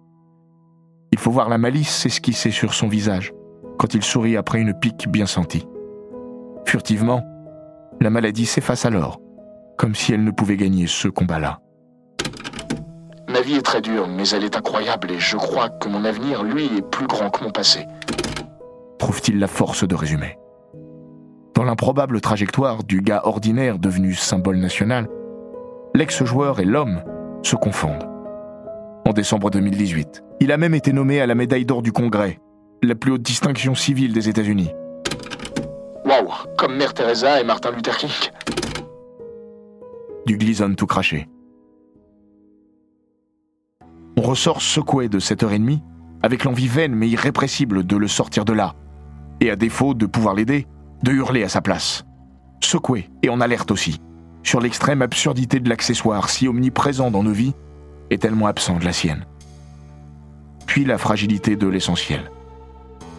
Il 1.12 1.20
faut 1.20 1.32
voir 1.32 1.50
la 1.50 1.58
malice 1.58 2.06
esquissée 2.06 2.52
sur 2.52 2.74
son 2.74 2.88
visage, 2.88 3.34
quand 3.78 3.94
il 3.94 4.04
sourit 4.04 4.38
après 4.38 4.60
une 4.60 4.74
pique 4.74 5.10
bien 5.10 5.26
sentie. 5.26 5.68
Furtivement, 6.66 7.22
la 8.00 8.10
maladie 8.10 8.46
s'efface 8.46 8.86
alors, 8.86 9.20
comme 9.78 9.94
si 9.94 10.14
elle 10.14 10.24
ne 10.24 10.32
pouvait 10.32 10.58
gagner 10.58 10.88
ce 10.88 11.08
combat-là. 11.10 11.60
Ma 13.28 13.42
vie 13.42 13.56
est 13.56 13.62
très 13.62 13.82
dure, 13.82 14.08
mais 14.08 14.28
elle 14.30 14.44
est 14.44 14.56
incroyable 14.56 15.12
et 15.12 15.20
je 15.20 15.38
crois 15.38 15.70
que 15.70 15.90
mon 15.90 16.06
avenir, 16.06 16.44
lui, 16.44 16.66
est 16.78 16.90
plus 16.90 17.08
grand 17.08 17.30
que 17.30 17.44
mon 17.44 17.52
passé. 17.52 17.86
Trouve-t-il 19.00 19.40
la 19.40 19.48
force 19.48 19.88
de 19.88 19.96
résumer. 19.96 20.38
Dans 21.56 21.64
Dans 21.64 21.68
l'improbable 21.68 22.22
trajectoire 22.22 22.84
du 22.84 23.02
gars 23.02 23.22
ordinaire 23.26 23.80
devenu 23.80 24.14
symbole 24.14 24.58
national, 24.58 25.08
l'ex-joueur 25.94 26.60
et 26.60 26.66
l'homme 26.66 27.04
se 27.44 27.56
confondent. 27.56 28.11
En 29.06 29.14
décembre 29.14 29.50
2018, 29.50 30.24
il 30.40 30.52
a 30.52 30.58
même 30.58 30.76
été 30.76 30.94
nommé 30.94 31.22
à 31.22 31.26
la 31.26 31.36
médaille 31.36 31.66
d'or 31.66 31.82
du 31.82 31.92
Congrès, 31.92 32.40
la 32.84 32.96
plus 32.96 33.12
haute 33.12 33.22
distinction 33.22 33.76
civile 33.76 34.14
des 34.14 34.30
États-Unis. 34.30 34.70
Waouh, 36.06 36.30
comme 36.58 36.76
Mère 36.76 36.94
Teresa 36.94 37.42
et 37.42 37.44
Martin 37.44 37.72
Luther 37.72 37.98
King. 37.98 38.10
Du 40.26 40.38
Gleason 40.38 40.76
tout 40.76 40.86
craché. 40.86 41.28
On 44.18 44.22
ressort 44.22 44.62
secoué 44.62 45.10
de 45.10 45.20
cette 45.20 45.42
heure 45.44 45.54
et 45.54 45.60
demie, 45.60 45.82
avec 46.22 46.44
l'envie 46.44 46.68
vaine 46.68 46.94
mais 46.94 47.10
irrépressible 47.10 47.86
de 47.86 47.98
le 47.98 48.08
sortir 48.08 48.46
de 48.46 48.54
là, 48.54 48.76
et 49.40 49.50
à 49.50 49.56
défaut 49.56 49.94
de 49.94 50.06
pouvoir 50.06 50.36
l'aider, 50.36 50.68
de 51.04 51.12
hurler 51.12 51.44
à 51.44 51.50
sa 51.50 51.62
place. 51.62 52.06
Secoué 52.64 53.10
et 53.24 53.30
en 53.30 53.42
alerte 53.42 53.72
aussi, 53.72 54.00
sur 54.44 54.62
l'extrême 54.62 55.02
absurdité 55.02 55.60
de 55.60 55.70
l'accessoire 55.70 56.30
si 56.30 56.48
omniprésent 56.48 57.10
dans 57.10 57.24
nos 57.24 57.32
vies 57.32 57.56
et 58.12 58.20
tellement 58.20 58.46
absent 58.46 58.78
de 58.78 58.86
la 58.86 58.94
sienne. 58.94 59.26
Puis 60.68 60.86
la 60.86 61.00
fragilité 61.00 61.56
de 61.56 61.68
l'essentiel. 61.68 62.30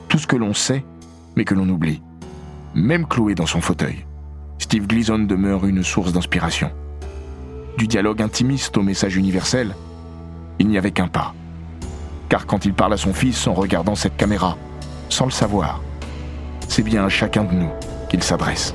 Tout 0.09 0.19
ce 0.19 0.27
que 0.27 0.37
l'on 0.37 0.55
sait, 0.55 0.85
mais 1.35 1.45
que 1.45 1.55
l'on 1.55 1.69
oublie. 1.69 2.03
Même 2.75 3.07
cloué 3.07 3.35
dans 3.35 3.47
son 3.47 3.61
fauteuil, 3.61 4.07
Steve 4.59 4.87
Gleason 4.87 5.19
demeure 5.19 5.67
une 5.67 5.83
source 5.83 6.13
d'inspiration. 6.13 6.71
Du 7.79 7.89
dialogue 7.89 8.23
intimiste 8.23 8.77
au 8.77 8.83
message 8.83 9.17
universel, 9.17 9.75
il 10.59 10.69
n'y 10.69 10.79
avait 10.79 10.93
qu'un 10.93 11.09
pas. 11.09 11.35
Car 12.29 12.47
quand 12.47 12.65
il 12.67 12.75
parle 12.75 12.93
à 12.93 12.99
son 12.99 13.15
fils 13.15 13.47
en 13.47 13.55
regardant 13.55 13.95
cette 13.95 14.17
caméra, 14.17 14.57
sans 15.09 15.25
le 15.25 15.31
savoir, 15.31 15.81
c'est 16.69 16.83
bien 16.83 17.05
à 17.05 17.09
chacun 17.09 17.45
de 17.45 17.55
nous 17.55 17.71
qu'il 18.09 18.23
s'adresse. 18.23 18.75